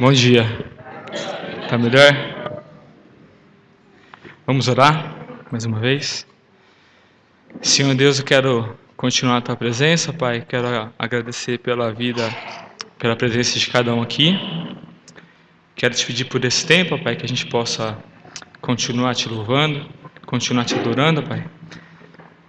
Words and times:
Bom 0.00 0.12
dia. 0.12 0.46
Tá 1.68 1.76
melhor? 1.76 2.10
Vamos 4.46 4.66
orar 4.66 5.14
mais 5.52 5.66
uma 5.66 5.78
vez? 5.78 6.26
Senhor 7.60 7.94
Deus, 7.94 8.18
eu 8.18 8.24
quero 8.24 8.78
continuar 8.96 9.36
a 9.36 9.40
tua 9.42 9.56
presença, 9.56 10.10
Pai. 10.10 10.40
Quero 10.40 10.90
agradecer 10.98 11.58
pela 11.58 11.92
vida, 11.92 12.26
pela 12.98 13.14
presença 13.14 13.58
de 13.58 13.68
cada 13.68 13.94
um 13.94 14.00
aqui. 14.00 14.32
Quero 15.76 15.92
te 15.92 16.06
pedir 16.06 16.24
por 16.24 16.42
esse 16.46 16.66
tempo, 16.66 16.98
Pai, 17.04 17.14
que 17.14 17.26
a 17.26 17.28
gente 17.28 17.44
possa 17.48 18.02
continuar 18.62 19.14
te 19.14 19.28
louvando, 19.28 19.86
continuar 20.24 20.64
te 20.64 20.76
adorando, 20.76 21.22
Pai. 21.22 21.44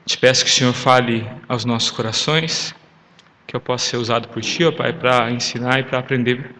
Te 0.05 0.17
peço 0.17 0.45
que 0.45 0.49
o 0.49 0.53
Senhor 0.53 0.73
fale 0.73 1.29
aos 1.49 1.65
nossos 1.65 1.91
corações, 1.91 2.73
que 3.45 3.53
eu 3.53 3.59
possa 3.59 3.89
ser 3.89 3.97
usado 3.97 4.29
por 4.29 4.41
Ti, 4.41 4.63
ó 4.63 4.71
Pai, 4.71 4.93
para 4.93 5.29
ensinar 5.31 5.81
e 5.81 5.83
para 5.83 5.99
aprender 5.99 6.55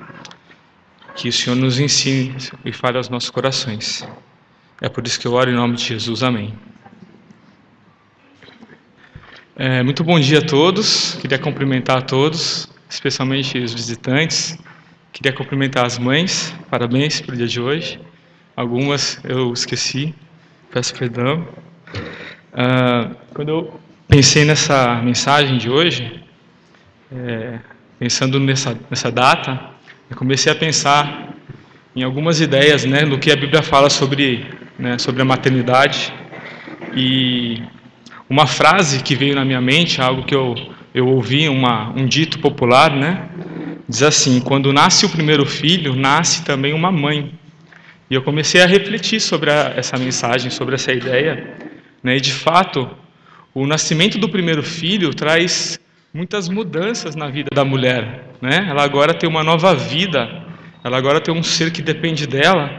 que 1.15 1.29
o 1.29 1.33
Senhor 1.33 1.55
nos 1.55 1.79
ensine 1.79 2.35
e 2.63 2.71
fale 2.71 2.97
aos 2.97 3.09
nossos 3.09 3.29
corações. 3.29 4.07
É 4.81 4.89
por 4.89 5.05
isso 5.05 5.19
que 5.19 5.27
eu 5.27 5.33
oro 5.33 5.49
em 5.49 5.53
nome 5.53 5.75
de 5.75 5.83
Jesus. 5.83 6.23
Amém. 6.23 6.53
É, 9.55 9.83
muito 9.83 10.03
bom 10.03 10.19
dia 10.19 10.39
a 10.39 10.45
todos. 10.45 11.15
Queria 11.21 11.37
cumprimentar 11.37 11.97
a 11.97 12.01
todos, 12.01 12.67
especialmente 12.89 13.57
os 13.59 13.73
visitantes. 13.73 14.57
Queria 15.11 15.33
cumprimentar 15.33 15.85
as 15.85 15.99
mães. 15.99 16.53
Parabéns 16.69 17.21
pelo 17.21 17.37
dia 17.37 17.47
de 17.47 17.61
hoje. 17.61 17.99
Algumas 18.55 19.19
eu 19.23 19.53
esqueci. 19.53 20.15
Peço 20.71 20.95
perdão. 20.95 21.47
Ah, 22.53 23.11
quando 23.33 23.49
eu 23.49 23.79
pensei 24.07 24.45
nessa 24.45 24.95
mensagem 25.01 25.57
de 25.57 25.69
hoje, 25.69 26.23
é, 27.11 27.59
pensando 27.99 28.39
nessa, 28.39 28.77
nessa 28.89 29.11
data, 29.11 29.70
eu 30.11 30.17
comecei 30.17 30.51
a 30.51 30.55
pensar 30.55 31.33
em 31.95 32.03
algumas 32.03 32.41
ideias, 32.41 32.83
né, 32.83 33.05
no 33.05 33.17
que 33.17 33.31
a 33.31 33.35
Bíblia 33.35 33.61
fala 33.63 33.89
sobre, 33.89 34.45
né, 34.77 34.97
sobre 34.97 35.21
a 35.21 35.25
maternidade. 35.25 36.13
E 36.93 37.63
uma 38.29 38.45
frase 38.45 39.01
que 39.03 39.15
veio 39.15 39.35
na 39.35 39.45
minha 39.45 39.61
mente, 39.61 40.01
algo 40.01 40.25
que 40.25 40.35
eu, 40.35 40.53
eu 40.93 41.07
ouvi, 41.07 41.47
uma, 41.47 41.91
um 41.91 42.05
dito 42.05 42.39
popular, 42.39 42.93
né, 42.93 43.29
diz 43.87 44.03
assim: 44.03 44.41
quando 44.41 44.73
nasce 44.73 45.05
o 45.05 45.09
primeiro 45.09 45.45
filho, 45.45 45.95
nasce 45.95 46.43
também 46.43 46.73
uma 46.73 46.91
mãe. 46.91 47.33
E 48.09 48.13
eu 48.13 48.21
comecei 48.21 48.61
a 48.61 48.65
refletir 48.65 49.21
sobre 49.21 49.49
a, 49.49 49.73
essa 49.77 49.97
mensagem, 49.97 50.51
sobre 50.51 50.75
essa 50.75 50.91
ideia. 50.91 51.55
Né, 52.03 52.17
e 52.17 52.19
de 52.19 52.33
fato, 52.33 52.85
o 53.53 53.65
nascimento 53.65 54.17
do 54.17 54.27
primeiro 54.27 54.61
filho 54.61 55.13
traz 55.13 55.79
muitas 56.13 56.49
mudanças 56.49 57.15
na 57.15 57.27
vida 57.29 57.49
da 57.53 57.63
mulher. 57.63 58.25
Né? 58.41 58.67
Ela 58.69 58.83
agora 58.83 59.13
tem 59.13 59.29
uma 59.29 59.43
nova 59.43 59.73
vida, 59.73 60.43
ela 60.83 60.97
agora 60.97 61.21
tem 61.21 61.33
um 61.33 61.43
ser 61.43 61.71
que 61.71 61.81
depende 61.81 62.27
dela, 62.27 62.69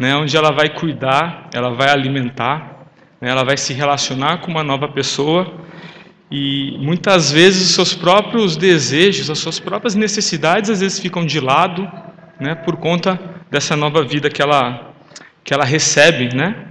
né? 0.00 0.16
onde 0.16 0.36
ela 0.36 0.50
vai 0.50 0.68
cuidar, 0.68 1.48
ela 1.54 1.70
vai 1.74 1.90
alimentar, 1.90 2.88
né? 3.20 3.30
ela 3.30 3.44
vai 3.44 3.56
se 3.56 3.72
relacionar 3.72 4.38
com 4.38 4.50
uma 4.50 4.64
nova 4.64 4.88
pessoa. 4.88 5.60
E 6.30 6.76
muitas 6.80 7.30
vezes 7.30 7.68
os 7.68 7.74
seus 7.74 7.94
próprios 7.94 8.56
desejos, 8.56 9.30
as 9.30 9.38
suas 9.38 9.60
próprias 9.60 9.94
necessidades, 9.94 10.70
às 10.70 10.80
vezes 10.80 10.98
ficam 10.98 11.24
de 11.24 11.38
lado, 11.38 11.88
né? 12.40 12.54
por 12.54 12.76
conta 12.78 13.20
dessa 13.50 13.76
nova 13.76 14.02
vida 14.02 14.28
que 14.28 14.42
ela, 14.42 14.92
que 15.44 15.54
ela 15.54 15.64
recebe. 15.64 16.34
Né? 16.34 16.68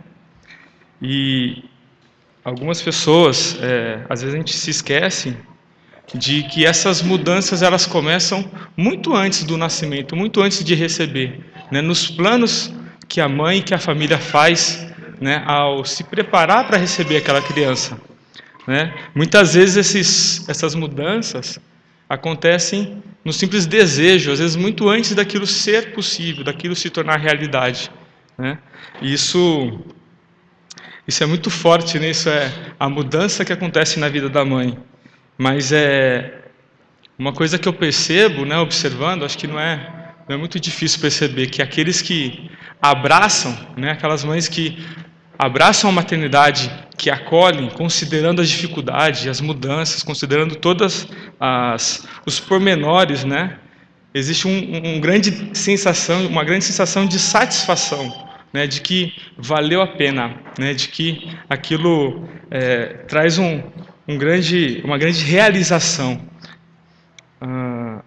E 1.01 1.63
algumas 2.43 2.81
pessoas, 2.81 3.57
é, 3.61 4.03
às 4.09 4.21
vezes 4.21 4.33
a 4.33 4.37
gente 4.37 4.53
se 4.53 4.71
esquece 4.71 5.37
de 6.13 6.43
que 6.43 6.65
essas 6.65 7.01
mudanças 7.01 7.61
elas 7.61 7.85
começam 7.85 8.49
muito 8.75 9.15
antes 9.15 9.43
do 9.43 9.57
nascimento, 9.57 10.15
muito 10.15 10.41
antes 10.41 10.63
de 10.63 10.75
receber, 10.75 11.39
né? 11.71 11.81
nos 11.81 12.09
planos 12.09 12.73
que 13.07 13.21
a 13.21 13.29
mãe, 13.29 13.61
que 13.61 13.73
a 13.73 13.77
família 13.77 14.17
faz, 14.17 14.87
né? 15.19 15.43
ao 15.45 15.85
se 15.85 16.03
preparar 16.03 16.67
para 16.67 16.77
receber 16.77 17.17
aquela 17.17 17.41
criança. 17.41 17.99
Né? 18.67 18.93
Muitas 19.15 19.53
vezes 19.53 19.77
esses, 19.77 20.49
essas 20.49 20.75
mudanças 20.75 21.59
acontecem 22.07 23.01
no 23.23 23.31
simples 23.31 23.65
desejo, 23.65 24.31
às 24.31 24.39
vezes 24.39 24.55
muito 24.55 24.89
antes 24.89 25.13
daquilo 25.15 25.47
ser 25.47 25.93
possível, 25.93 26.43
daquilo 26.43 26.75
se 26.75 26.89
tornar 26.89 27.17
realidade. 27.17 27.89
Né? 28.37 28.57
E 29.01 29.13
isso, 29.13 29.79
isso 31.07 31.23
é 31.23 31.25
muito 31.25 31.49
forte, 31.49 31.99
né? 31.99 32.09
isso 32.09 32.29
é 32.29 32.51
a 32.79 32.89
mudança 32.89 33.45
que 33.45 33.53
acontece 33.53 33.99
na 33.99 34.09
vida 34.09 34.29
da 34.29 34.43
mãe. 34.43 34.77
Mas 35.41 35.71
é 35.71 36.39
uma 37.17 37.33
coisa 37.33 37.57
que 37.57 37.67
eu 37.67 37.73
percebo, 37.73 38.45
né, 38.45 38.59
observando, 38.59 39.25
acho 39.25 39.35
que 39.35 39.47
não 39.47 39.59
é, 39.59 40.13
não 40.29 40.35
é 40.35 40.37
muito 40.37 40.59
difícil 40.59 41.01
perceber 41.01 41.47
que 41.47 41.63
aqueles 41.63 41.99
que 41.99 42.51
abraçam, 42.79 43.57
né, 43.75 43.89
aquelas 43.89 44.23
mães 44.23 44.47
que 44.47 44.77
abraçam 45.39 45.89
a 45.89 45.93
maternidade, 45.93 46.71
que 46.95 47.09
acolhem, 47.09 47.71
considerando 47.71 48.39
as 48.39 48.49
dificuldades, 48.49 49.25
as 49.25 49.41
mudanças, 49.41 50.03
considerando 50.03 50.55
todas 50.57 51.07
as 51.39 52.07
os 52.23 52.39
pormenores, 52.39 53.23
né? 53.23 53.57
Existe 54.13 54.47
um, 54.47 54.95
um 54.95 54.99
grande 54.99 55.57
sensação, 55.57 56.27
uma 56.27 56.43
grande 56.43 56.65
sensação 56.65 57.07
de 57.07 57.17
satisfação, 57.17 58.29
né? 58.53 58.67
De 58.67 58.79
que 58.79 59.15
valeu 59.35 59.81
a 59.81 59.87
pena, 59.87 60.35
né? 60.59 60.75
De 60.75 60.87
que 60.89 61.35
aquilo 61.49 62.29
é, 62.51 63.05
traz 63.07 63.39
um, 63.39 63.63
um 64.07 64.17
grande, 64.17 64.81
uma 64.83 64.97
grande 64.97 65.23
realização. 65.23 66.21
Ah, 67.39 68.01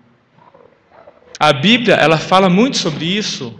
a 1.38 1.52
Bíblia 1.52 1.94
ela 1.96 2.16
fala 2.16 2.48
muito 2.48 2.76
sobre 2.76 3.04
isso, 3.04 3.58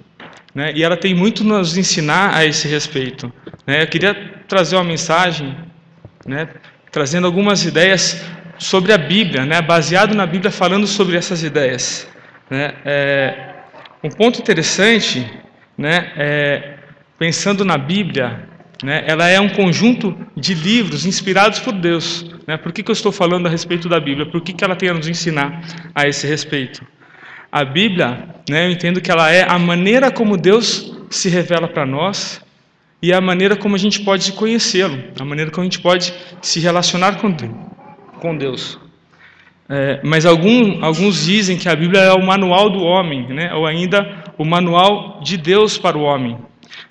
né, 0.55 0.73
e 0.75 0.83
ela 0.83 0.97
tem 0.97 1.15
muito 1.15 1.43
nos 1.43 1.77
ensinar 1.77 2.35
a 2.35 2.45
esse 2.45 2.69
respeito. 2.69 3.33
Né. 3.67 3.83
Eu 3.83 3.87
queria 3.89 4.15
trazer 4.47 4.77
uma 4.77 4.85
mensagem, 4.85 5.57
né, 6.25 6.49
trazendo 6.93 7.27
algumas 7.27 7.65
ideias 7.65 8.25
sobre 8.57 8.93
a 8.93 8.99
Bíblia, 8.99 9.45
né, 9.45 9.61
baseado 9.61 10.15
na 10.15 10.27
Bíblia, 10.27 10.51
falando 10.51 10.87
sobre 10.87 11.17
essas 11.17 11.43
ideias. 11.43 12.09
Né. 12.49 12.73
É, 12.85 13.55
um 14.03 14.09
ponto 14.09 14.39
interessante, 14.39 15.29
né, 15.77 16.13
é, 16.17 16.75
pensando 17.19 17.65
na 17.65 17.77
Bíblia, 17.77 18.49
né, 18.83 19.05
ela 19.07 19.29
é 19.29 19.41
um 19.41 19.49
conjunto 19.49 20.17
de 20.37 20.55
livros 20.55 21.07
inspirados 21.07 21.61
por 21.61 21.73
Deus. 21.73 22.31
Né? 22.47 22.57
Por 22.57 22.73
que, 22.73 22.83
que 22.83 22.91
eu 22.91 22.95
estou 22.95 23.13
falando 23.13 23.47
a 23.47 23.51
respeito 23.51 23.89
da 23.89 24.01
Bíblia? 24.01 24.27
Por 24.27 24.41
que, 24.41 24.53
que 24.53 24.65
ela 24.65 24.77
tem 24.77 24.89
a 24.89 24.95
nos 24.95 25.09
ensinar 25.09 25.63
a 25.95 26.07
esse 26.09 26.27
respeito? 26.27 26.85
A 27.51 27.65
Bíblia, 27.65 28.29
né, 28.51 28.67
eu 28.67 28.71
entendo 28.73 29.01
que 29.01 29.11
ela 29.11 29.31
é 29.31 29.49
a 29.49 29.59
maneira 29.59 30.11
como 30.11 30.37
Deus 30.37 30.93
se 31.09 31.29
revela 31.29 31.69
para 31.69 31.87
nós 31.87 32.45
e 33.01 33.13
a 33.13 33.21
maneira 33.21 33.55
como 33.55 33.77
a 33.77 33.79
gente 33.79 34.01
pode 34.01 34.33
conhecê-lo, 34.33 34.99
a 35.21 35.25
maneira 35.25 35.51
como 35.51 35.63
a 35.63 35.65
gente 35.65 35.81
pode 35.81 36.13
se 36.43 36.59
relacionar 36.59 37.21
com, 37.21 38.37
Deus. 38.37 38.79
É, 39.69 40.01
mas 40.03 40.27
algum, 40.27 40.85
alguns 40.85 41.25
dizem 41.25 41.57
que 41.57 41.69
a 41.69 41.77
Bíblia 41.77 42.01
é 42.01 42.13
o 42.13 42.27
manual 42.27 42.71
do 42.71 42.81
homem, 42.81 43.29
né, 43.29 43.55
ou 43.55 43.67
ainda 43.67 44.25
o 44.37 44.45
manual 44.45 45.21
de 45.23 45.37
Deus 45.37 45.79
para 45.79 45.97
o 45.97 46.03
homem. 46.03 46.37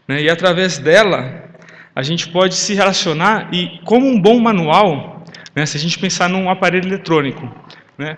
Né, 0.08 0.22
e 0.22 0.30
através 0.30 0.78
dela, 0.78 1.43
a 1.96 2.02
gente 2.02 2.28
pode 2.30 2.56
se 2.56 2.74
relacionar 2.74 3.50
e, 3.54 3.80
como 3.84 4.08
um 4.08 4.20
bom 4.20 4.40
manual, 4.40 5.24
né, 5.56 5.66
se 5.66 5.78
a 5.78 5.80
gente 5.80 6.00
pensar 6.00 6.28
num 6.28 6.50
aparelho 6.50 6.88
eletrônico, 6.88 7.50
né, 7.98 8.18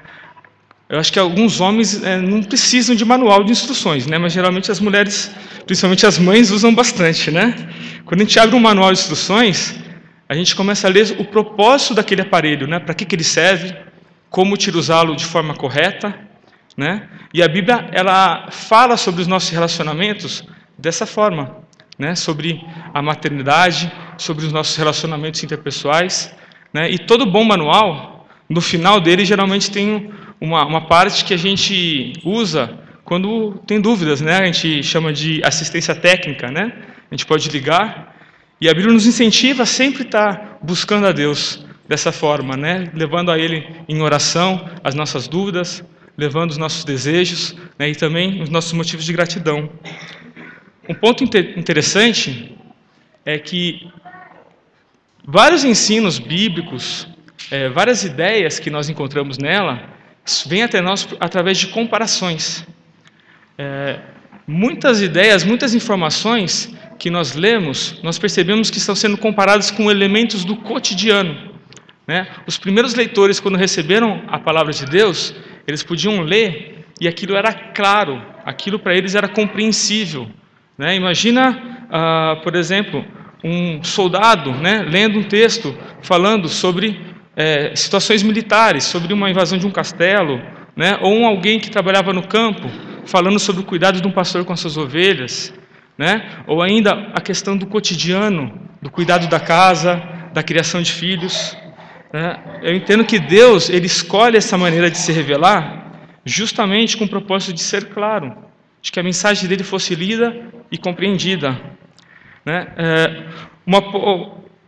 eu 0.87 0.99
acho 0.99 1.11
que 1.11 1.19
alguns 1.19 1.59
homens 1.59 2.03
é, 2.03 2.17
não 2.17 2.43
precisam 2.43 2.95
de 2.95 3.03
manual 3.03 3.43
de 3.43 3.51
instruções, 3.51 4.05
né, 4.05 4.17
mas 4.17 4.31
geralmente 4.31 4.71
as 4.71 4.79
mulheres, 4.79 5.35
principalmente 5.65 6.05
as 6.05 6.19
mães, 6.19 6.51
usam 6.51 6.73
bastante. 6.73 7.31
Né? 7.31 7.55
Quando 8.05 8.21
a 8.21 8.23
gente 8.23 8.39
abre 8.39 8.55
um 8.55 8.59
manual 8.59 8.93
de 8.93 8.99
instruções, 8.99 9.75
a 10.29 10.35
gente 10.35 10.55
começa 10.55 10.87
a 10.87 10.89
ler 10.89 11.15
o 11.19 11.25
propósito 11.25 11.95
daquele 11.95 12.21
aparelho, 12.21 12.67
né, 12.67 12.79
para 12.79 12.93
que, 12.93 13.03
que 13.03 13.15
ele 13.15 13.23
serve, 13.23 13.75
como 14.29 14.53
utilizá-lo 14.53 15.15
de 15.15 15.25
forma 15.25 15.55
correta. 15.55 16.13
Né? 16.77 17.07
E 17.33 17.41
a 17.41 17.47
Bíblia 17.47 17.89
ela 17.91 18.47
fala 18.51 18.95
sobre 18.95 19.21
os 19.21 19.27
nossos 19.27 19.49
relacionamentos 19.49 20.43
dessa 20.77 21.05
forma 21.05 21.64
né, 21.97 22.15
sobre 22.15 22.61
a 22.93 23.01
maternidade, 23.01 23.91
sobre 24.17 24.45
os 24.45 24.51
nossos 24.51 24.75
relacionamentos 24.75 25.43
interpessoais. 25.43 26.33
Né, 26.73 26.89
e 26.91 26.99
todo 26.99 27.25
bom 27.25 27.43
manual, 27.43 28.27
no 28.49 28.61
final 28.61 28.99
dele, 28.99 29.25
geralmente 29.25 29.71
tem 29.71 30.11
uma, 30.39 30.65
uma 30.65 30.87
parte 30.87 31.23
que 31.25 31.33
a 31.33 31.37
gente 31.37 32.13
usa 32.23 32.77
quando 33.03 33.61
tem 33.67 33.79
dúvidas, 33.79 34.19
né? 34.19 34.39
A 34.39 34.45
gente 34.45 34.81
chama 34.83 35.13
de 35.13 35.39
assistência 35.43 35.93
técnica, 35.93 36.51
né? 36.51 36.73
A 37.09 37.15
gente 37.15 37.25
pode 37.25 37.49
ligar 37.49 38.15
e 38.59 38.67
a 38.67 38.73
Bíblia 38.73 38.93
nos 38.93 39.05
incentiva 39.05 39.63
a 39.63 39.65
sempre 39.65 40.03
estar 40.03 40.57
buscando 40.61 41.05
a 41.05 41.11
Deus 41.11 41.65
dessa 41.87 42.11
forma, 42.11 42.57
né? 42.57 42.89
Levando 42.93 43.31
a 43.31 43.37
Ele 43.37 43.65
em 43.87 44.01
oração 44.01 44.69
as 44.83 44.95
nossas 44.95 45.27
dúvidas, 45.27 45.83
levando 46.17 46.51
os 46.51 46.57
nossos 46.57 46.83
desejos 46.83 47.55
né? 47.77 47.89
e 47.89 47.95
também 47.95 48.41
os 48.41 48.49
nossos 48.49 48.73
motivos 48.73 49.05
de 49.05 49.13
gratidão. 49.13 49.69
Um 50.87 50.93
ponto 50.93 51.23
interessante 51.23 52.55
é 53.25 53.39
que 53.39 53.91
vários 55.25 55.63
ensinos 55.63 56.19
bíblicos, 56.19 57.07
é, 57.49 57.69
várias 57.69 58.03
ideias 58.03 58.59
que 58.59 58.69
nós 58.69 58.87
encontramos 58.87 59.39
nela, 59.39 59.89
vêm 60.45 60.61
até 60.61 60.81
nós 60.81 61.07
através 61.19 61.57
de 61.57 61.67
comparações. 61.67 62.65
é, 63.57 63.99
muitas 64.47 65.01
ideias, 65.01 65.43
muitas 65.43 65.73
informações 65.73 66.71
que 66.99 67.09
nós 67.09 67.33
lemos, 67.33 67.99
nós 68.03 68.19
percebemos 68.19 68.69
que 68.69 68.77
estão 68.77 68.93
sendo 68.93 69.17
comparadas 69.17 69.71
com 69.71 69.89
elementos 69.89 70.45
do 70.45 70.55
cotidiano. 70.55 71.51
Né? 72.05 72.27
Os 72.45 72.59
primeiros 72.59 72.93
leitores, 72.93 73.39
quando 73.39 73.57
receberam 73.57 74.23
a 74.27 74.37
palavra 74.37 74.71
de 74.71 74.85
Deus, 74.85 75.33
eles 75.65 75.81
podiam 75.81 76.21
ler 76.21 76.85
e 77.01 77.07
aquilo 77.07 77.35
era 77.35 77.51
claro, 77.51 78.21
aquilo 78.45 78.77
para 78.77 78.95
eles 78.95 79.15
era 79.15 79.27
compreensível. 79.27 80.29
Né? 80.77 80.95
Imagina, 80.95 81.87
ah, 81.89 82.39
por 82.43 82.55
exemplo, 82.55 83.05
um 83.43 83.83
soldado 83.83 84.51
né, 84.51 84.83
lendo 84.89 85.19
um 85.19 85.23
texto 85.23 85.75
falando 86.01 86.49
sobre 86.49 86.99
é, 87.35 87.75
situações 87.75 88.23
militares, 88.23 88.85
sobre 88.85 89.13
uma 89.13 89.29
invasão 89.29 89.57
de 89.57 89.67
um 89.67 89.71
castelo, 89.71 90.41
né, 90.75 90.97
ou 91.01 91.13
um 91.13 91.25
alguém 91.27 91.59
que 91.59 91.69
trabalhava 91.69 92.11
no 92.11 92.27
campo 92.27 92.67
falando 93.05 93.37
sobre 93.39 93.61
o 93.61 93.65
cuidado 93.65 94.01
de 94.01 94.07
um 94.07 94.11
pastor 94.11 94.43
com 94.43 94.51
as 94.51 94.59
suas 94.59 94.77
ovelhas, 94.77 95.53
né, 95.97 96.27
ou 96.47 96.61
ainda 96.61 96.91
a 97.13 97.21
questão 97.21 97.55
do 97.55 97.67
cotidiano, 97.67 98.51
do 98.81 98.89
cuidado 98.89 99.27
da 99.27 99.39
casa, 99.39 100.01
da 100.33 100.41
criação 100.41 100.81
de 100.81 100.91
filhos. 100.91 101.55
Né. 102.11 102.37
Eu 102.63 102.75
entendo 102.75 103.05
que 103.05 103.19
Deus 103.19 103.69
ele 103.69 103.85
escolhe 103.85 104.37
essa 104.37 104.57
maneira 104.57 104.89
de 104.89 104.97
se 104.97 105.11
revelar 105.11 105.83
justamente 106.25 106.97
com 106.97 107.05
o 107.05 107.09
propósito 107.09 107.53
de 107.53 107.61
ser 107.61 107.85
claro, 107.89 108.35
de 108.81 108.91
que 108.91 108.99
a 108.99 109.03
mensagem 109.03 109.47
dele 109.47 109.63
fosse 109.63 109.93
lida 109.93 110.35
e 110.75 110.77
compreendida. 110.77 111.59
Né? 112.45 112.67
É, 112.77 113.23
uma, 113.65 113.81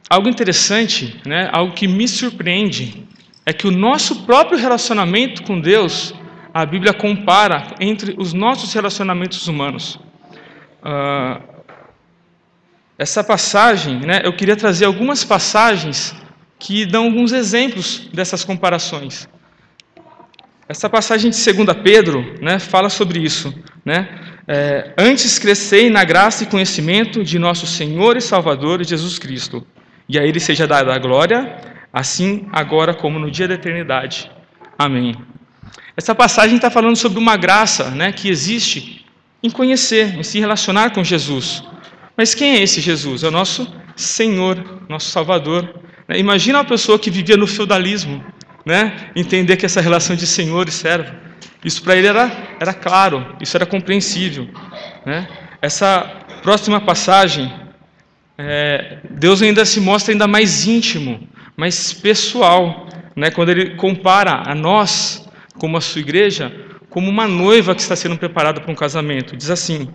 algo 0.09 0.29
interessante, 0.29 1.21
né, 1.25 1.49
algo 1.51 1.73
que 1.73 1.87
me 1.87 2.07
surpreende, 2.07 3.05
é 3.45 3.53
que 3.53 3.67
o 3.67 3.71
nosso 3.71 4.23
próprio 4.25 4.57
relacionamento 4.57 5.43
com 5.43 5.59
Deus, 5.59 6.13
a 6.53 6.65
Bíblia 6.65 6.93
compara 6.93 7.75
entre 7.79 8.15
os 8.17 8.33
nossos 8.33 8.73
relacionamentos 8.73 9.47
humanos. 9.47 9.99
Uh, 10.81 11.41
essa 12.97 13.23
passagem, 13.23 13.99
né, 13.99 14.21
eu 14.23 14.33
queria 14.33 14.55
trazer 14.55 14.85
algumas 14.85 15.23
passagens 15.23 16.15
que 16.57 16.85
dão 16.85 17.05
alguns 17.05 17.31
exemplos 17.31 18.09
dessas 18.13 18.43
comparações. 18.43 19.29
Essa 20.67 20.89
passagem 20.89 21.29
de 21.31 21.53
2 21.53 21.77
Pedro 21.83 22.35
né, 22.41 22.59
fala 22.59 22.89
sobre 22.89 23.19
isso. 23.19 23.53
Né? 23.85 24.36
É, 24.47 24.93
Antes 24.97 25.37
crescei 25.37 25.89
na 25.89 26.05
graça 26.05 26.43
e 26.43 26.47
conhecimento 26.47 27.21
de 27.23 27.37
nosso 27.37 27.67
Senhor 27.67 28.15
e 28.15 28.21
Salvador 28.21 28.81
Jesus 28.83 29.19
Cristo, 29.19 29.67
e 30.07 30.17
a 30.17 30.23
Ele 30.23 30.39
seja 30.39 30.65
dada 30.65 30.93
a 30.93 30.97
glória, 30.97 31.57
assim 31.91 32.47
agora 32.53 32.93
como 32.93 33.19
no 33.19 33.29
dia 33.29 33.47
da 33.47 33.55
eternidade. 33.55 34.31
Amém. 34.79 35.15
Essa 35.97 36.15
passagem 36.15 36.55
está 36.55 36.69
falando 36.69 36.95
sobre 36.95 37.19
uma 37.19 37.35
graça 37.35 37.89
né, 37.89 38.11
que 38.11 38.29
existe 38.29 39.05
em 39.43 39.49
conhecer, 39.49 40.17
em 40.17 40.23
se 40.23 40.39
relacionar 40.39 40.91
com 40.91 41.03
Jesus. 41.03 41.63
Mas 42.15 42.33
quem 42.33 42.55
é 42.55 42.63
esse 42.63 42.79
Jesus? 42.79 43.23
É 43.23 43.27
o 43.27 43.31
nosso 43.31 43.67
Senhor, 43.95 44.83
nosso 44.87 45.09
Salvador. 45.09 45.81
Imagina 46.09 46.59
uma 46.59 46.65
pessoa 46.65 46.97
que 46.97 47.11
vivia 47.11 47.35
no 47.35 47.47
feudalismo, 47.47 48.23
né? 48.67 49.11
entender 49.15 49.55
que 49.55 49.65
essa 49.65 49.79
relação 49.79 50.13
de 50.13 50.27
senhor 50.27 50.67
e 50.67 50.71
servo, 50.71 51.15
isso 51.63 51.81
para 51.81 51.95
ele 51.95 52.07
era, 52.07 52.29
era 52.59 52.73
claro, 52.73 53.25
isso 53.41 53.55
era 53.55 53.65
compreensível. 53.65 54.49
Né? 55.05 55.25
Essa 55.61 56.01
próxima 56.43 56.81
passagem, 56.81 57.49
é, 58.37 58.97
Deus 59.09 59.41
ainda 59.41 59.63
se 59.63 59.79
mostra 59.79 60.13
ainda 60.13 60.27
mais 60.27 60.67
íntimo, 60.67 61.25
mais 61.55 61.93
pessoal, 61.93 62.89
né? 63.15 63.31
quando 63.31 63.49
ele 63.49 63.75
compara 63.75 64.43
a 64.45 64.53
nós, 64.53 65.25
como 65.57 65.77
a 65.77 65.81
sua 65.81 66.01
igreja, 66.01 66.51
como 66.89 67.09
uma 67.09 67.25
noiva 67.25 67.73
que 67.73 67.81
está 67.81 67.95
sendo 67.95 68.17
preparada 68.17 68.59
para 68.59 68.71
um 68.71 68.75
casamento. 68.75 69.37
Diz 69.37 69.49
assim: 69.49 69.87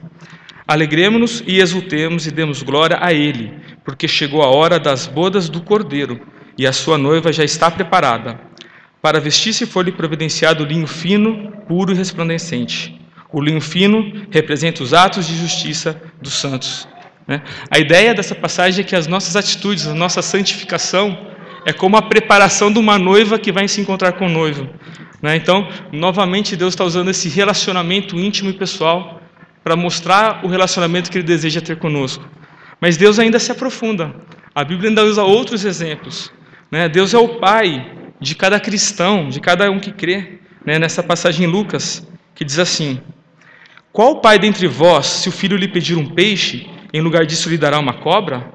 Alegremos-nos 0.66 1.44
e 1.46 1.60
exultemos 1.60 2.26
e 2.26 2.30
demos 2.30 2.62
glória 2.62 2.96
a 3.02 3.12
Ele, 3.12 3.52
porque 3.84 4.08
chegou 4.08 4.42
a 4.42 4.46
hora 4.46 4.80
das 4.80 5.06
bodas 5.06 5.50
do 5.50 5.60
Cordeiro, 5.60 6.20
e 6.56 6.66
a 6.66 6.72
sua 6.72 6.96
noiva 6.96 7.30
já 7.32 7.44
está 7.44 7.70
preparada. 7.70 8.52
Para 9.02 9.18
vestir-se 9.18 9.66
foi-lhe 9.66 9.90
providenciado 9.90 10.64
linho 10.64 10.86
fino, 10.86 11.50
puro 11.66 11.90
e 11.92 11.96
resplandecente. 11.96 12.96
O 13.32 13.40
linho 13.40 13.60
fino 13.60 14.26
representa 14.30 14.80
os 14.80 14.94
atos 14.94 15.26
de 15.26 15.36
justiça 15.36 16.00
dos 16.20 16.34
santos. 16.34 16.86
Né? 17.26 17.42
A 17.68 17.80
ideia 17.80 18.14
dessa 18.14 18.34
passagem 18.34 18.84
é 18.84 18.86
que 18.86 18.94
as 18.94 19.08
nossas 19.08 19.34
atitudes, 19.34 19.88
a 19.88 19.94
nossa 19.94 20.22
santificação, 20.22 21.18
é 21.66 21.72
como 21.72 21.96
a 21.96 22.02
preparação 22.02 22.72
de 22.72 22.78
uma 22.78 22.96
noiva 22.96 23.40
que 23.40 23.50
vai 23.50 23.66
se 23.66 23.80
encontrar 23.80 24.12
com 24.12 24.26
o 24.26 24.28
noivo. 24.28 24.68
Né? 25.20 25.34
Então, 25.34 25.68
novamente, 25.90 26.54
Deus 26.54 26.72
está 26.72 26.84
usando 26.84 27.10
esse 27.10 27.28
relacionamento 27.28 28.16
íntimo 28.16 28.50
e 28.50 28.52
pessoal 28.52 29.20
para 29.64 29.74
mostrar 29.74 30.44
o 30.44 30.48
relacionamento 30.48 31.10
que 31.10 31.18
Ele 31.18 31.26
deseja 31.26 31.60
ter 31.60 31.76
conosco. 31.76 32.24
Mas 32.80 32.96
Deus 32.96 33.18
ainda 33.18 33.40
se 33.40 33.50
aprofunda. 33.50 34.14
A 34.54 34.62
Bíblia 34.62 34.90
ainda 34.90 35.04
usa 35.04 35.24
outros 35.24 35.64
exemplos. 35.64 36.32
Né? 36.70 36.88
Deus 36.88 37.12
é 37.12 37.18
o 37.18 37.40
Pai 37.40 38.01
de 38.22 38.36
cada 38.36 38.60
cristão, 38.60 39.28
de 39.28 39.40
cada 39.40 39.68
um 39.70 39.80
que 39.80 39.90
crê, 39.90 40.38
né, 40.64 40.78
nessa 40.78 41.02
passagem 41.02 41.46
em 41.46 41.50
Lucas, 41.50 42.06
que 42.34 42.44
diz 42.44 42.58
assim: 42.58 43.00
Qual 43.92 44.20
pai 44.20 44.38
dentre 44.38 44.68
vós, 44.68 45.06
se 45.06 45.28
o 45.28 45.32
filho 45.32 45.56
lhe 45.56 45.66
pedir 45.68 45.98
um 45.98 46.06
peixe, 46.06 46.70
em 46.92 47.00
lugar 47.00 47.26
disso 47.26 47.50
lhe 47.50 47.58
dará 47.58 47.78
uma 47.78 47.94
cobra? 47.94 48.52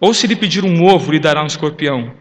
Ou 0.00 0.14
se 0.14 0.26
lhe 0.26 0.36
pedir 0.36 0.64
um 0.64 0.84
ovo, 0.84 1.12
lhe 1.12 1.18
dará 1.18 1.42
um 1.42 1.46
escorpião? 1.46 2.14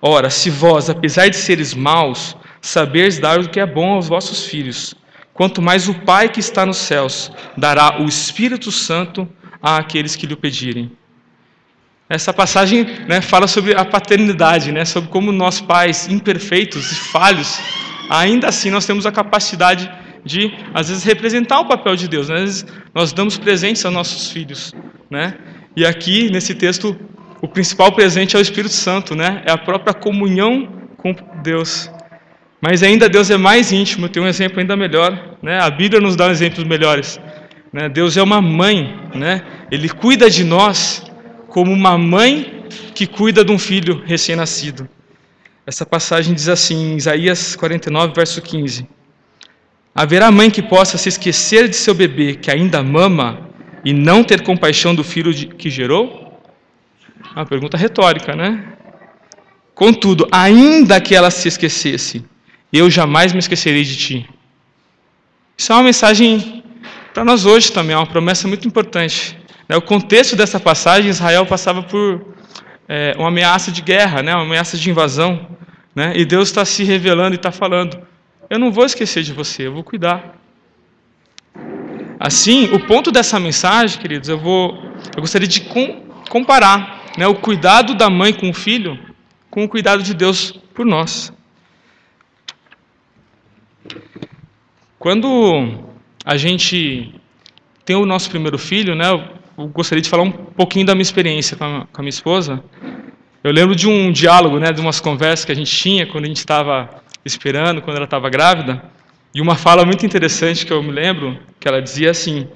Ora, 0.00 0.30
se 0.30 0.50
vós, 0.50 0.90
apesar 0.90 1.28
de 1.28 1.36
seres 1.36 1.74
maus, 1.74 2.36
saberes 2.60 3.18
dar 3.18 3.38
o 3.38 3.48
que 3.48 3.60
é 3.60 3.66
bom 3.66 3.92
aos 3.92 4.08
vossos 4.08 4.46
filhos, 4.46 4.94
quanto 5.32 5.62
mais 5.62 5.88
o 5.88 5.94
Pai 5.94 6.28
que 6.28 6.40
está 6.40 6.64
nos 6.64 6.78
céus 6.78 7.30
dará 7.56 8.00
o 8.00 8.06
Espírito 8.06 8.72
Santo 8.72 9.28
àqueles 9.62 10.16
que 10.16 10.26
lhe 10.26 10.36
pedirem. 10.36 10.90
Essa 12.08 12.34
passagem 12.34 12.86
né, 13.08 13.20
fala 13.22 13.46
sobre 13.46 13.74
a 13.74 13.84
paternidade, 13.84 14.70
né, 14.70 14.84
sobre 14.84 15.08
como 15.08 15.32
nós 15.32 15.60
pais 15.60 16.06
imperfeitos 16.06 16.92
e 16.92 16.94
falhos, 16.96 17.58
ainda 18.10 18.48
assim 18.48 18.70
nós 18.70 18.84
temos 18.84 19.06
a 19.06 19.12
capacidade 19.12 19.90
de, 20.22 20.52
às 20.72 20.88
vezes, 20.88 21.02
representar 21.04 21.60
o 21.60 21.66
papel 21.66 21.96
de 21.96 22.06
Deus. 22.06 22.28
Né? 22.28 22.36
Às 22.36 22.40
vezes 22.40 22.66
nós 22.94 23.12
damos 23.12 23.38
presentes 23.38 23.84
aos 23.84 23.94
nossos 23.94 24.30
filhos. 24.30 24.74
Né? 25.10 25.34
E 25.76 25.84
aqui, 25.84 26.30
nesse 26.30 26.54
texto, 26.54 26.96
o 27.40 27.48
principal 27.48 27.92
presente 27.92 28.36
é 28.36 28.38
o 28.38 28.42
Espírito 28.42 28.74
Santo, 28.74 29.14
né? 29.14 29.42
é 29.46 29.50
a 29.50 29.58
própria 29.58 29.94
comunhão 29.94 30.68
com 30.98 31.14
Deus. 31.42 31.90
Mas 32.60 32.82
ainda 32.82 33.08
Deus 33.08 33.30
é 33.30 33.36
mais 33.36 33.72
íntimo, 33.72 34.08
tem 34.08 34.22
um 34.22 34.26
exemplo 34.26 34.60
ainda 34.60 34.76
melhor. 34.76 35.36
Né? 35.42 35.58
A 35.58 35.70
Bíblia 35.70 36.00
nos 36.00 36.16
dá 36.16 36.30
exemplos 36.30 36.66
melhores. 36.66 37.20
Né? 37.72 37.88
Deus 37.88 38.16
é 38.16 38.22
uma 38.22 38.40
mãe, 38.40 38.94
né? 39.14 39.42
Ele 39.70 39.88
cuida 39.88 40.30
de 40.30 40.44
nós 40.44 41.02
como 41.54 41.72
uma 41.72 41.96
mãe 41.96 42.64
que 42.96 43.06
cuida 43.06 43.44
de 43.44 43.52
um 43.52 43.60
filho 43.60 44.02
recém-nascido. 44.04 44.88
Essa 45.64 45.86
passagem 45.86 46.34
diz 46.34 46.48
assim, 46.48 46.94
em 46.94 46.96
Isaías 46.96 47.54
49, 47.54 48.12
verso 48.12 48.42
15: 48.42 48.88
Haverá 49.94 50.32
mãe 50.32 50.50
que 50.50 50.60
possa 50.60 50.98
se 50.98 51.08
esquecer 51.08 51.68
de 51.68 51.76
seu 51.76 51.94
bebê 51.94 52.34
que 52.34 52.50
ainda 52.50 52.82
mama 52.82 53.48
e 53.84 53.92
não 53.92 54.24
ter 54.24 54.42
compaixão 54.42 54.96
do 54.96 55.04
filho 55.04 55.32
que 55.32 55.70
gerou? 55.70 56.42
Uma 57.36 57.46
pergunta 57.46 57.76
retórica, 57.76 58.34
né? 58.34 58.72
Contudo, 59.76 60.26
ainda 60.32 61.00
que 61.00 61.14
ela 61.14 61.30
se 61.30 61.46
esquecesse, 61.46 62.24
eu 62.72 62.90
jamais 62.90 63.32
me 63.32 63.38
esquecerei 63.38 63.84
de 63.84 63.96
ti. 63.96 64.28
Isso 65.56 65.70
é 65.70 65.76
uma 65.76 65.84
mensagem 65.84 66.64
para 67.12 67.24
nós 67.24 67.46
hoje 67.46 67.70
também, 67.70 67.94
é 67.94 67.96
uma 67.96 68.08
promessa 68.08 68.48
muito 68.48 68.66
importante. 68.66 69.43
Né, 69.68 69.76
o 69.76 69.82
contexto 69.82 70.36
dessa 70.36 70.60
passagem, 70.60 71.10
Israel 71.10 71.46
passava 71.46 71.82
por 71.82 72.34
é, 72.88 73.14
uma 73.16 73.28
ameaça 73.28 73.70
de 73.72 73.82
guerra, 73.82 74.22
né, 74.22 74.34
uma 74.34 74.44
ameaça 74.44 74.76
de 74.76 74.90
invasão. 74.90 75.48
Né, 75.94 76.12
e 76.16 76.24
Deus 76.24 76.48
está 76.48 76.64
se 76.64 76.82
revelando 76.84 77.34
e 77.34 77.36
está 77.36 77.52
falando: 77.52 77.98
Eu 78.50 78.58
não 78.58 78.72
vou 78.72 78.84
esquecer 78.84 79.22
de 79.22 79.32
você, 79.32 79.66
eu 79.66 79.72
vou 79.72 79.84
cuidar. 79.84 80.36
Assim, 82.18 82.72
o 82.72 82.80
ponto 82.86 83.12
dessa 83.12 83.38
mensagem, 83.38 84.00
queridos, 84.00 84.28
eu, 84.28 84.38
vou, 84.38 84.82
eu 85.14 85.20
gostaria 85.20 85.46
de 85.46 85.60
com, 85.62 86.02
comparar 86.28 87.04
né, 87.18 87.26
o 87.26 87.34
cuidado 87.34 87.94
da 87.94 88.08
mãe 88.08 88.32
com 88.32 88.50
o 88.50 88.54
filho 88.54 88.98
com 89.54 89.62
o 89.62 89.68
cuidado 89.68 90.02
de 90.02 90.12
Deus 90.12 90.50
por 90.74 90.84
nós. 90.84 91.32
Quando 94.98 95.78
a 96.24 96.36
gente 96.36 97.14
tem 97.84 97.94
o 97.94 98.04
nosso 98.04 98.28
primeiro 98.28 98.58
filho, 98.58 98.96
né, 98.96 99.06
eu 99.56 99.68
gostaria 99.68 100.02
de 100.02 100.08
falar 100.08 100.24
um 100.24 100.32
pouquinho 100.32 100.86
da 100.86 100.94
minha 100.94 101.02
experiência 101.02 101.56
com 101.56 101.64
a, 101.64 101.86
com 101.92 102.00
a 102.00 102.02
minha 102.02 102.10
esposa. 102.10 102.62
Eu 103.42 103.52
lembro 103.52 103.76
de 103.76 103.88
um 103.88 104.10
diálogo, 104.10 104.58
né, 104.58 104.72
de 104.72 104.80
umas 104.80 105.00
conversas 105.00 105.44
que 105.44 105.52
a 105.52 105.54
gente 105.54 105.74
tinha 105.74 106.06
quando 106.06 106.24
a 106.24 106.28
gente 106.28 106.38
estava 106.38 107.02
esperando, 107.24 107.80
quando 107.82 107.96
ela 107.96 108.04
estava 108.04 108.28
grávida, 108.28 108.82
e 109.34 109.40
uma 109.40 109.54
fala 109.54 109.84
muito 109.84 110.04
interessante 110.06 110.64
que 110.64 110.72
eu 110.72 110.82
me 110.82 110.90
lembro, 110.90 111.38
que 111.58 111.68
ela 111.68 111.80
dizia 111.80 112.10
assim: 112.10 112.46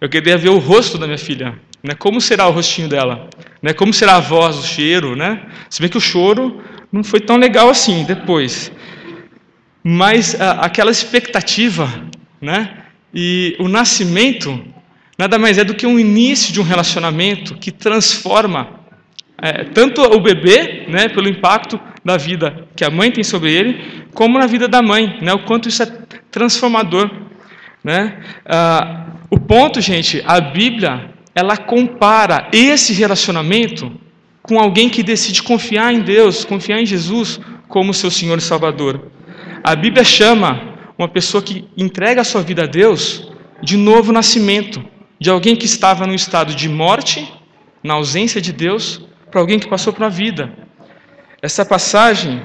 eu 0.00 0.08
queria 0.08 0.36
ver 0.36 0.50
o 0.50 0.58
rosto 0.58 0.96
da 0.96 1.06
minha 1.06 1.18
filha, 1.18 1.58
né? 1.82 1.94
Como 1.94 2.20
será 2.20 2.46
o 2.46 2.52
rostinho 2.52 2.88
dela, 2.88 3.28
né? 3.62 3.72
Como 3.72 3.92
será 3.92 4.16
a 4.16 4.20
voz, 4.20 4.56
o 4.56 4.66
cheiro, 4.66 5.16
né? 5.16 5.42
Se 5.68 5.80
bem 5.80 5.90
que 5.90 5.98
o 5.98 6.00
choro 6.00 6.62
não 6.92 7.02
foi 7.02 7.20
tão 7.20 7.36
legal 7.36 7.68
assim 7.68 8.04
depois, 8.04 8.72
mas 9.82 10.40
a, 10.40 10.52
aquela 10.52 10.90
expectativa, 10.90 11.88
né? 12.40 12.84
E 13.12 13.56
o 13.58 13.68
nascimento 13.68 14.62
nada 15.20 15.38
mais 15.38 15.58
é 15.58 15.64
do 15.64 15.74
que 15.74 15.86
um 15.86 15.98
início 15.98 16.50
de 16.50 16.60
um 16.60 16.64
relacionamento 16.64 17.54
que 17.56 17.70
transforma 17.70 18.80
é, 19.42 19.64
tanto 19.64 20.00
o 20.00 20.18
bebê, 20.20 20.86
né, 20.88 21.08
pelo 21.08 21.28
impacto 21.28 21.78
da 22.02 22.16
vida 22.16 22.66
que 22.74 22.82
a 22.84 22.90
mãe 22.90 23.10
tem 23.12 23.22
sobre 23.22 23.52
ele, 23.52 24.04
como 24.14 24.38
na 24.38 24.46
vida 24.46 24.66
da 24.66 24.80
mãe, 24.80 25.18
né, 25.20 25.34
o 25.34 25.44
quanto 25.44 25.68
isso 25.68 25.82
é 25.82 25.86
transformador. 26.30 27.10
Né? 27.84 28.18
Ah, 28.46 29.08
o 29.30 29.38
ponto, 29.38 29.78
gente, 29.80 30.22
a 30.26 30.40
Bíblia 30.40 31.10
ela 31.34 31.56
compara 31.56 32.48
esse 32.52 32.94
relacionamento 32.94 33.92
com 34.42 34.58
alguém 34.58 34.88
que 34.88 35.02
decide 35.02 35.42
confiar 35.42 35.92
em 35.92 36.00
Deus, 36.00 36.44
confiar 36.46 36.80
em 36.80 36.86
Jesus 36.86 37.38
como 37.68 37.92
seu 37.92 38.10
Senhor 38.10 38.38
e 38.38 38.42
Salvador. 38.42 39.10
A 39.62 39.76
Bíblia 39.76 40.02
chama 40.02 40.76
uma 40.98 41.08
pessoa 41.08 41.42
que 41.42 41.66
entrega 41.76 42.22
a 42.22 42.24
sua 42.24 42.42
vida 42.42 42.64
a 42.64 42.66
Deus 42.66 43.30
de 43.62 43.76
novo 43.76 44.12
nascimento, 44.12 44.82
de 45.20 45.28
alguém 45.28 45.54
que 45.54 45.66
estava 45.66 46.06
no 46.06 46.14
estado 46.14 46.54
de 46.54 46.68
morte, 46.68 47.30
na 47.84 47.94
ausência 47.94 48.40
de 48.40 48.52
Deus, 48.52 49.02
para 49.30 49.40
alguém 49.40 49.58
que 49.58 49.68
passou 49.68 49.92
para 49.92 50.06
a 50.06 50.10
vida. 50.10 50.52
Essa 51.42 51.64
passagem 51.64 52.42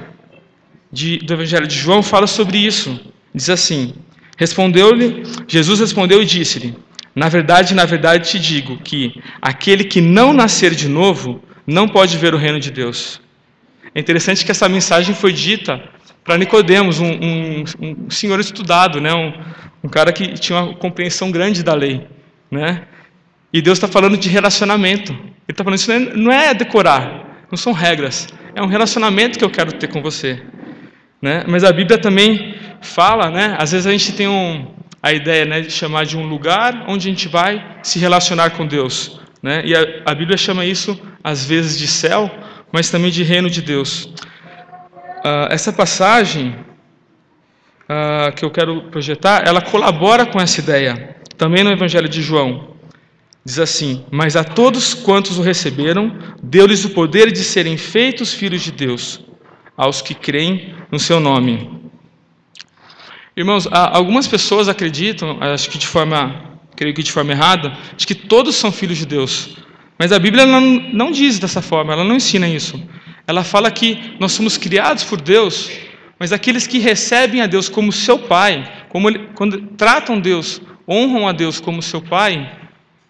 de, 0.92 1.18
do 1.18 1.32
Evangelho 1.32 1.66
de 1.66 1.76
João 1.76 2.02
fala 2.02 2.26
sobre 2.26 2.58
isso. 2.58 3.00
Diz 3.34 3.48
assim: 3.50 3.94
Respondeu-lhe, 4.36 5.22
Jesus 5.48 5.80
respondeu 5.80 6.22
e 6.22 6.26
disse-lhe: 6.26 6.76
Na 7.14 7.28
verdade, 7.28 7.74
na 7.74 7.84
verdade 7.84 8.30
te 8.30 8.38
digo 8.38 8.76
que 8.78 9.20
aquele 9.40 9.84
que 9.84 10.00
não 10.00 10.32
nascer 10.32 10.74
de 10.74 10.88
novo 10.88 11.42
não 11.66 11.88
pode 11.88 12.16
ver 12.18 12.34
o 12.34 12.38
reino 12.38 12.60
de 12.60 12.70
Deus. 12.70 13.20
É 13.94 14.00
interessante 14.00 14.44
que 14.44 14.50
essa 14.50 14.68
mensagem 14.68 15.14
foi 15.14 15.32
dita 15.32 15.82
para 16.22 16.36
Nicodemos, 16.36 17.00
um, 17.00 17.10
um, 17.10 17.64
um, 17.80 18.10
senhor 18.10 18.38
estudado, 18.40 19.00
né? 19.00 19.14
Um, 19.14 19.32
um, 19.84 19.88
cara 19.88 20.12
que 20.12 20.34
tinha 20.34 20.58
uma 20.58 20.74
compreensão 20.74 21.30
grande 21.30 21.62
da 21.62 21.72
lei, 21.72 22.06
né? 22.50 22.82
E 23.52 23.62
Deus 23.62 23.78
está 23.78 23.88
falando 23.88 24.16
de 24.16 24.28
relacionamento. 24.28 25.12
Ele 25.12 25.32
está 25.48 25.64
falando 25.64 25.78
isso 25.78 25.90
não 25.90 25.96
é, 25.96 26.16
não 26.16 26.32
é 26.32 26.54
decorar, 26.54 27.46
não 27.50 27.56
são 27.56 27.72
regras, 27.72 28.26
é 28.54 28.62
um 28.62 28.66
relacionamento 28.66 29.38
que 29.38 29.44
eu 29.44 29.50
quero 29.50 29.72
ter 29.72 29.88
com 29.88 30.02
você, 30.02 30.42
né? 31.22 31.44
Mas 31.46 31.62
a 31.62 31.72
Bíblia 31.72 31.98
também 31.98 32.54
fala, 32.80 33.30
né? 33.30 33.54
Às 33.58 33.72
vezes 33.72 33.86
a 33.86 33.92
gente 33.92 34.12
tem 34.12 34.26
um, 34.26 34.74
a 35.02 35.12
ideia, 35.12 35.44
né, 35.44 35.60
de 35.60 35.70
chamar 35.70 36.04
de 36.04 36.16
um 36.16 36.26
lugar 36.26 36.84
onde 36.88 37.08
a 37.08 37.10
gente 37.10 37.28
vai 37.28 37.64
se 37.82 37.98
relacionar 37.98 38.50
com 38.50 38.66
Deus, 38.66 39.20
né? 39.42 39.62
E 39.64 39.74
a, 39.74 39.80
a 40.04 40.14
Bíblia 40.14 40.36
chama 40.36 40.64
isso 40.64 41.00
às 41.22 41.44
vezes 41.44 41.78
de 41.78 41.86
céu, 41.86 42.30
mas 42.72 42.90
também 42.90 43.10
de 43.10 43.22
reino 43.22 43.48
de 43.48 43.62
Deus. 43.62 44.04
Uh, 44.04 45.48
essa 45.50 45.72
passagem 45.72 46.56
uh, 47.88 48.32
que 48.34 48.44
eu 48.44 48.50
quero 48.50 48.82
projetar, 48.90 49.46
ela 49.46 49.60
colabora 49.60 50.26
com 50.26 50.40
essa 50.40 50.60
ideia. 50.60 51.15
Também 51.36 51.62
no 51.62 51.70
Evangelho 51.70 52.08
de 52.08 52.22
João. 52.22 52.76
Diz 53.44 53.58
assim: 53.58 54.04
Mas 54.10 54.34
a 54.36 54.42
todos 54.42 54.94
quantos 54.94 55.38
o 55.38 55.42
receberam, 55.42 56.16
deu-lhes 56.42 56.84
o 56.84 56.90
poder 56.90 57.30
de 57.30 57.44
serem 57.44 57.76
feitos 57.76 58.32
filhos 58.32 58.62
de 58.62 58.72
Deus, 58.72 59.20
aos 59.76 60.02
que 60.02 60.14
creem 60.14 60.74
no 60.90 60.98
seu 60.98 61.20
nome. 61.20 61.70
Irmãos, 63.36 63.68
algumas 63.70 64.26
pessoas 64.26 64.66
acreditam, 64.66 65.38
acho 65.42 65.68
que 65.68 65.76
de 65.76 65.86
forma, 65.86 66.58
creio 66.74 66.94
que 66.94 67.02
de 67.02 67.12
forma 67.12 67.32
errada, 67.32 67.76
de 67.96 68.06
que 68.06 68.14
todos 68.14 68.56
são 68.56 68.72
filhos 68.72 68.96
de 68.96 69.04
Deus. 69.04 69.56
Mas 69.98 70.10
a 70.10 70.18
Bíblia 70.18 70.46
não, 70.46 70.60
não 70.60 71.10
diz 71.10 71.38
dessa 71.38 71.60
forma, 71.60 71.92
ela 71.92 72.02
não 72.02 72.16
ensina 72.16 72.48
isso. 72.48 72.82
Ela 73.26 73.44
fala 73.44 73.70
que 73.70 74.16
nós 74.18 74.32
somos 74.32 74.56
criados 74.56 75.04
por 75.04 75.20
Deus, 75.20 75.70
mas 76.18 76.32
aqueles 76.32 76.66
que 76.66 76.78
recebem 76.78 77.42
a 77.42 77.46
Deus 77.46 77.68
como 77.68 77.92
seu 77.92 78.18
Pai, 78.18 78.86
como 78.88 79.08
ele, 79.08 79.28
quando 79.34 79.60
tratam 79.76 80.18
Deus, 80.18 80.60
honram 80.88 81.28
a 81.28 81.32
Deus 81.32 81.60
como 81.60 81.82
seu 81.82 82.00
Pai, 82.00 82.58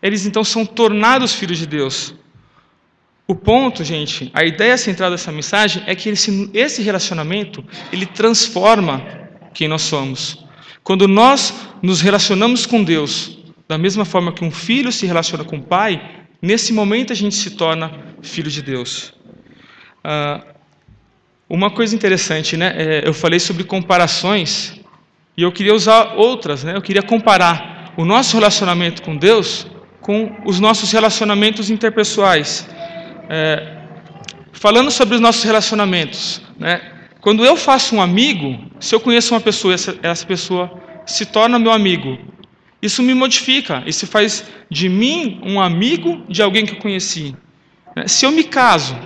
eles 0.02 0.26
então 0.26 0.45
são 0.45 0.64
tornados 0.64 1.35
filhos 1.35 1.59
de 1.59 1.66
Deus. 1.66 2.14
O 3.26 3.35
ponto, 3.35 3.83
gente, 3.83 4.30
a 4.33 4.45
ideia 4.45 4.76
central 4.78 5.11
dessa 5.11 5.33
mensagem 5.33 5.83
é 5.87 5.95
que 5.95 6.09
esse, 6.09 6.50
esse 6.54 6.83
relacionamento 6.83 7.64
ele 7.92 8.06
transforma 8.06 9.04
quem 9.52 9.66
nós 9.66 9.83
somos. 9.83 10.45
Quando 10.85 11.09
nós 11.09 11.52
nos 11.83 12.00
relacionamos 12.00 12.66
com 12.66 12.85
Deus 12.85 13.37
da 13.66 13.76
mesma 13.76 14.04
forma 14.04 14.33
que 14.33 14.45
um 14.45 14.50
filho 14.50 14.92
se 14.92 15.06
relaciona 15.06 15.42
com 15.42 15.56
o 15.56 15.62
pai, 15.62 16.00
Nesse 16.40 16.73
momento 16.73 17.12
a 17.12 17.16
gente 17.16 17.35
se 17.35 17.50
torna 17.50 17.92
filho 18.23 18.50
de 18.50 18.62
Deus. 18.62 19.12
Ah, 20.04 20.45
uma 21.49 21.71
coisa 21.71 21.95
interessante, 21.95 22.56
né? 22.56 22.73
É, 22.76 23.09
eu 23.09 23.14
falei 23.14 23.40
sobre 23.40 23.64
comparações 23.64 24.75
e 25.37 25.43
eu 25.43 25.52
queria 25.52 25.75
usar 25.75 26.14
outras, 26.16 26.64
né? 26.64 26.76
Eu 26.76 26.83
queria 26.83 27.02
comparar 27.02 27.93
o 27.97 28.05
nosso 28.05 28.37
relacionamento 28.37 29.02
com 29.02 29.16
Deus 29.16 29.66
com 30.00 30.40
os 30.45 30.61
nossos 30.61 30.93
relacionamentos 30.93 31.69
interpessoais. 31.69 32.69
É, 33.28 33.76
falando 34.52 34.90
sobre 34.90 35.16
os 35.16 35.21
nossos 35.21 35.43
relacionamentos, 35.43 36.40
né? 36.59 36.81
Quando 37.21 37.45
eu 37.45 37.57
faço 37.57 37.97
um 37.97 38.00
amigo, 38.00 38.57
se 38.78 38.95
eu 38.95 39.00
conheço 39.00 39.35
uma 39.35 39.40
pessoa, 39.40 39.75
essa, 39.75 39.99
essa 40.00 40.25
pessoa 40.25 40.81
se 41.05 41.26
torna 41.26 41.59
meu 41.59 41.73
amigo, 41.73 42.16
isso 42.81 43.02
me 43.02 43.14
modifica, 43.14 43.83
isso 43.85 44.07
faz 44.07 44.45
de 44.71 44.88
mim 44.88 45.40
um 45.43 45.61
amigo 45.61 46.25
de 46.28 46.40
alguém 46.40 46.64
que 46.64 46.75
eu 46.75 46.78
conheci. 46.78 47.35
Né? 47.97 48.07
Se 48.07 48.25
eu 48.25 48.31
me 48.31 48.45
caso, 48.45 48.97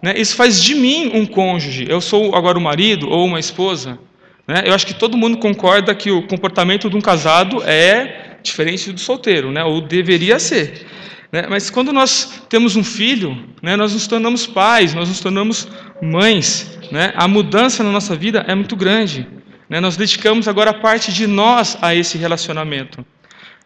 né, 0.00 0.14
isso 0.16 0.36
faz 0.36 0.60
de 0.60 0.76
mim 0.76 1.10
um 1.12 1.26
cônjuge. 1.26 1.86
Eu 1.88 2.00
sou 2.00 2.36
agora 2.36 2.56
o 2.56 2.60
marido 2.60 3.08
ou 3.08 3.26
uma 3.26 3.40
esposa. 3.40 3.98
Né? 4.46 4.62
Eu 4.66 4.74
acho 4.74 4.86
que 4.86 4.94
todo 4.94 5.16
mundo 5.16 5.38
concorda 5.38 5.94
que 5.94 6.10
o 6.10 6.26
comportamento 6.26 6.90
de 6.90 6.96
um 6.96 7.00
casado 7.00 7.62
é 7.62 8.38
diferente 8.42 8.92
do 8.92 9.00
solteiro, 9.00 9.52
né? 9.52 9.62
ou 9.64 9.80
deveria 9.80 10.38
ser. 10.38 10.86
Né? 11.30 11.46
Mas 11.48 11.70
quando 11.70 11.92
nós 11.92 12.42
temos 12.48 12.76
um 12.76 12.84
filho, 12.84 13.48
né, 13.62 13.76
nós 13.76 13.92
nos 13.92 14.06
tornamos 14.06 14.46
pais, 14.46 14.92
nós 14.94 15.08
nos 15.08 15.20
tornamos 15.20 15.68
mães. 16.02 16.78
Né? 16.90 17.12
A 17.16 17.26
mudança 17.26 17.82
na 17.82 17.90
nossa 17.90 18.14
vida 18.14 18.44
é 18.46 18.54
muito 18.54 18.76
grande. 18.76 19.26
Né? 19.68 19.80
Nós 19.80 19.96
dedicamos 19.96 20.46
agora 20.48 20.74
parte 20.74 21.12
de 21.12 21.26
nós 21.26 21.78
a 21.80 21.94
esse 21.94 22.18
relacionamento. 22.18 23.04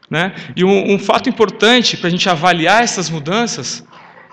Né? 0.09 0.33
E 0.55 0.65
um, 0.65 0.93
um 0.93 0.99
fato 0.99 1.29
importante 1.29 1.97
para 1.97 2.07
a 2.07 2.11
gente 2.11 2.29
avaliar 2.29 2.85
essas 2.85 3.11
mudanças, 3.11 3.85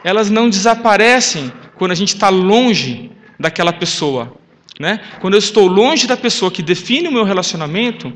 elas 0.03 0.29
não 0.29 0.49
desaparecem 0.49 1.51
quando 1.75 1.91
a 1.91 1.95
gente 1.95 2.13
está 2.13 2.29
longe 2.29 3.09
daquela 3.39 3.73
pessoa. 3.73 4.37
Né? 4.79 4.99
Quando 5.19 5.35
eu 5.35 5.39
estou 5.39 5.67
longe 5.67 6.07
da 6.07 6.17
pessoa 6.17 6.51
que 6.51 6.63
define 6.63 7.07
o 7.07 7.11
meu 7.11 7.23
relacionamento, 7.23 8.11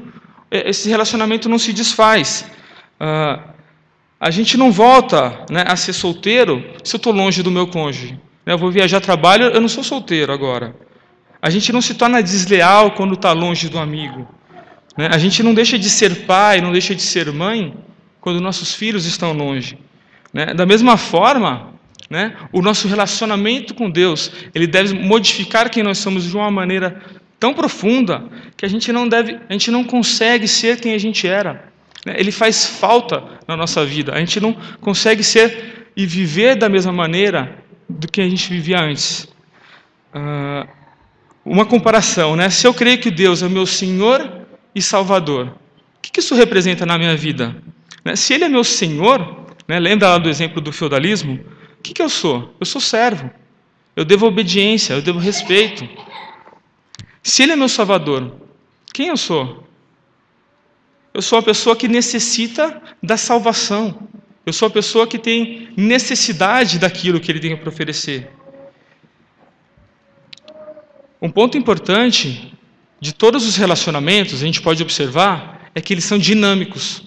esse 0.49 0.89
relacionamento 0.89 1.47
não 1.49 1.59
se 1.59 1.73
desfaz. 1.73 2.49
Uh, 2.99 3.57
a 4.19 4.31
gente 4.31 4.57
não 4.57 4.71
volta 4.71 5.45
né, 5.49 5.63
a 5.67 5.75
ser 5.75 5.93
solteiro 5.93 6.63
se 6.83 6.95
eu 6.95 6.97
estou 6.97 7.13
longe 7.13 7.43
do 7.43 7.51
meu 7.51 7.67
cônjuge. 7.67 8.19
Eu 8.45 8.57
vou 8.57 8.71
viajar 8.71 8.99
trabalho, 9.01 9.45
eu 9.45 9.61
não 9.61 9.67
sou 9.67 9.83
solteiro 9.83 10.31
agora. 10.33 10.75
A 11.41 11.49
gente 11.49 11.71
não 11.71 11.81
se 11.81 11.93
torna 11.93 12.23
desleal 12.23 12.91
quando 12.91 13.13
está 13.13 13.31
longe 13.31 13.69
do 13.69 13.77
amigo. 13.77 14.27
Né? 14.97 15.09
A 15.11 15.17
gente 15.17 15.43
não 15.43 15.53
deixa 15.53 15.77
de 15.77 15.89
ser 15.89 16.25
pai, 16.25 16.61
não 16.61 16.71
deixa 16.71 16.95
de 16.95 17.01
ser 17.01 17.31
mãe 17.31 17.75
quando 18.19 18.41
nossos 18.41 18.73
filhos 18.73 19.05
estão 19.05 19.33
longe. 19.33 19.77
Né? 20.33 20.47
Da 20.47 20.65
mesma 20.65 20.97
forma, 20.97 21.73
né, 22.09 22.35
o 22.51 22.61
nosso 22.61 22.87
relacionamento 22.87 23.73
com 23.73 23.89
Deus 23.89 24.31
ele 24.55 24.65
deve 24.65 24.93
modificar 24.93 25.69
quem 25.69 25.83
nós 25.83 25.97
somos 25.97 26.23
de 26.23 26.35
uma 26.35 26.49
maneira 26.49 27.01
tão 27.39 27.53
profunda 27.53 28.23
que 28.55 28.65
a 28.65 28.69
gente 28.69 28.91
não 28.91 29.07
deve, 29.07 29.39
a 29.47 29.53
gente 29.53 29.69
não 29.69 29.83
consegue 29.83 30.47
ser 30.47 30.79
quem 30.79 30.93
a 30.93 30.97
gente 30.97 31.27
era. 31.27 31.71
Né? 32.05 32.15
Ele 32.17 32.31
faz 32.31 32.65
falta 32.65 33.23
na 33.47 33.55
nossa 33.55 33.85
vida. 33.85 34.13
A 34.13 34.19
gente 34.19 34.39
não 34.39 34.53
consegue 34.81 35.23
ser 35.23 35.89
e 35.95 36.05
viver 36.05 36.55
da 36.55 36.69
mesma 36.69 36.91
maneira 36.91 37.57
do 37.89 38.07
que 38.07 38.21
a 38.21 38.29
gente 38.29 38.49
vivia 38.49 38.79
antes. 38.79 39.27
Uh, 40.13 40.67
uma 41.45 41.65
comparação, 41.65 42.35
né? 42.35 42.49
Se 42.49 42.67
eu 42.67 42.73
creio 42.73 42.97
que 42.97 43.09
Deus 43.09 43.41
é 43.41 43.47
meu 43.47 43.65
Senhor 43.65 44.45
e 44.75 44.81
Salvador, 44.81 45.47
o 45.47 46.01
que 46.01 46.19
isso 46.19 46.35
representa 46.35 46.85
na 46.85 46.97
minha 46.97 47.15
vida? 47.15 47.55
Né? 48.03 48.15
Se 48.15 48.33
Ele 48.33 48.43
é 48.43 48.49
meu 48.49 48.63
Senhor, 48.63 49.45
né? 49.67 49.79
lembra 49.79 50.09
lá 50.09 50.17
do 50.17 50.29
exemplo 50.29 50.59
do 50.59 50.71
feudalismo? 50.71 51.39
O 51.89 51.93
que 51.93 52.01
eu 52.01 52.09
sou? 52.09 52.55
Eu 52.59 52.65
sou 52.65 52.81
servo. 52.81 53.29
Eu 53.95 54.05
devo 54.05 54.27
obediência, 54.27 54.93
eu 54.93 55.01
devo 55.01 55.19
respeito. 55.19 55.87
Se 57.23 57.43
Ele 57.43 57.53
é 57.53 57.55
meu 57.55 57.69
Salvador, 57.69 58.35
quem 58.93 59.07
eu 59.07 59.17
sou? 59.17 59.67
Eu 61.13 61.21
sou 61.21 61.39
a 61.39 61.41
pessoa 61.41 61.75
que 61.75 61.87
necessita 61.87 62.81
da 63.01 63.17
salvação. 63.17 64.07
Eu 64.45 64.53
sou 64.53 64.67
a 64.67 64.71
pessoa 64.71 65.07
que 65.07 65.17
tem 65.17 65.69
necessidade 65.75 66.77
daquilo 66.77 67.19
que 67.19 67.31
Ele 67.31 67.39
tem 67.39 67.57
para 67.57 67.69
oferecer. 67.69 68.29
Um 71.21 71.29
ponto 71.29 71.57
importante 71.57 72.53
de 72.99 73.13
todos 73.13 73.47
os 73.47 73.55
relacionamentos, 73.55 74.41
a 74.41 74.45
gente 74.45 74.61
pode 74.61 74.81
observar, 74.83 75.71
é 75.73 75.81
que 75.81 75.93
eles 75.93 76.05
são 76.05 76.17
dinâmicos. 76.17 77.03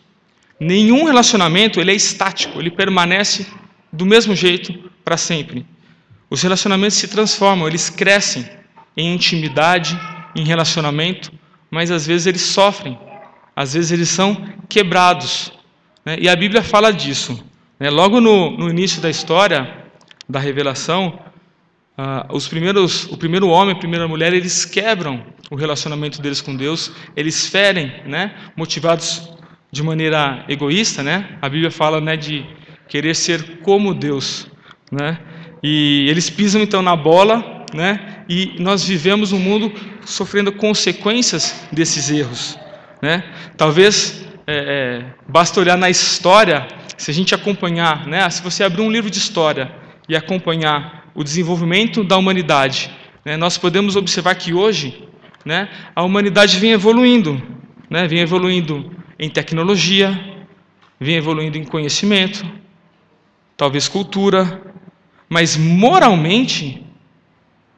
Nenhum 0.59 1.05
relacionamento 1.05 1.81
ele 1.81 1.93
é 1.93 1.95
estático, 1.95 2.61
ele 2.61 2.71
permanece 2.71 3.47
do 3.93 4.07
mesmo 4.07 4.35
jeito 4.35 4.73
para 5.05 5.17
sempre. 5.17 5.67
Os 6.29 6.43
relacionamentos 6.43 6.97
se 6.97 7.09
transformam, 7.09 7.67
eles 7.67 7.91
crescem 7.91 8.49
em 8.97 9.15
intimidade, 9.15 9.99
em 10.35 10.45
relacionamento, 10.45 11.33
mas 11.71 11.91
às 11.91 12.07
vezes 12.07 12.27
eles 12.27 12.43
sofrem 12.43 12.99
às 13.61 13.75
vezes 13.75 13.91
eles 13.91 14.09
são 14.09 14.49
quebrados. 14.71 15.53
Né? 16.03 16.17
E 16.19 16.29
a 16.31 16.35
Bíblia 16.35 16.63
fala 16.63 16.91
disso. 16.91 17.45
Né? 17.79 17.91
Logo 17.91 18.19
no, 18.19 18.57
no, 18.57 18.71
início 18.71 19.03
da 19.03 19.11
história, 19.11 19.85
da 20.27 20.39
revelação, 20.39 21.19
ah, 21.97 22.27
os 22.31 22.49
primeiros, 22.49 23.05
o 23.13 23.19
primeiro 23.19 23.49
homem, 23.49 23.75
a 23.75 23.79
primeira 23.79 24.09
mulher, 24.09 24.33
eles 24.33 24.65
quebram 24.65 25.23
o 25.51 25.57
relacionamento 25.57 26.23
deles 26.23 26.41
com 26.41 26.57
Deus, 26.57 26.91
eles 27.15 27.47
ferem, 27.47 27.93
né? 28.07 28.35
motivados 28.57 29.31
de 29.71 29.83
maneira 29.83 30.43
egoísta. 30.49 31.03
Né? 31.03 31.37
A 31.43 31.49
Bíblia 31.49 31.71
fala 31.71 32.01
né, 32.01 32.17
de 32.17 32.47
querer 32.91 33.15
ser 33.15 33.61
como 33.63 33.95
Deus. 33.95 34.49
Né? 34.91 35.17
E 35.63 36.07
eles 36.11 36.29
pisam 36.29 36.61
então 36.61 36.83
na 36.83 36.97
bola, 36.97 37.65
né? 37.73 38.25
e 38.29 38.57
nós 38.59 38.85
vivemos 38.85 39.33
um 39.33 39.39
mundo 39.39 39.73
sofrendo 40.05 40.51
consequências 40.53 41.67
desses 41.71 42.11
erros. 42.11 42.59
Né? 43.01 43.23
Talvez 43.57 44.27
é, 44.45 44.57
é, 44.57 45.05
basta 45.29 45.61
olhar 45.61 45.79
na 45.79 45.89
história, 45.89 46.67
se 46.97 47.13
a 47.13 47.15
gente 47.15 47.33
acompanhar, 47.33 48.09
né? 48.09 48.29
se 48.29 48.43
você 48.43 48.65
abrir 48.65 48.83
um 48.83 48.91
livro 48.91 49.09
de 49.09 49.19
história 49.19 49.71
e 50.09 50.17
acompanhar 50.17 51.09
o 51.15 51.23
desenvolvimento 51.23 52.03
da 52.03 52.17
humanidade, 52.17 52.91
né? 53.25 53.37
nós 53.37 53.57
podemos 53.57 53.95
observar 53.95 54.35
que 54.35 54.53
hoje 54.53 55.09
né, 55.45 55.69
a 55.95 56.03
humanidade 56.03 56.59
vem 56.59 56.73
evoluindo, 56.73 57.41
né? 57.89 58.09
vem 58.09 58.19
evoluindo 58.19 58.91
em 59.17 59.31
tecnologia, 59.31 60.19
vem 60.99 61.15
evoluindo 61.15 61.57
em 61.57 61.65
conhecimento, 61.65 62.45
talvez 63.61 63.88
cultura, 63.88 64.62
mas 65.29 65.55
moralmente, 65.55 66.83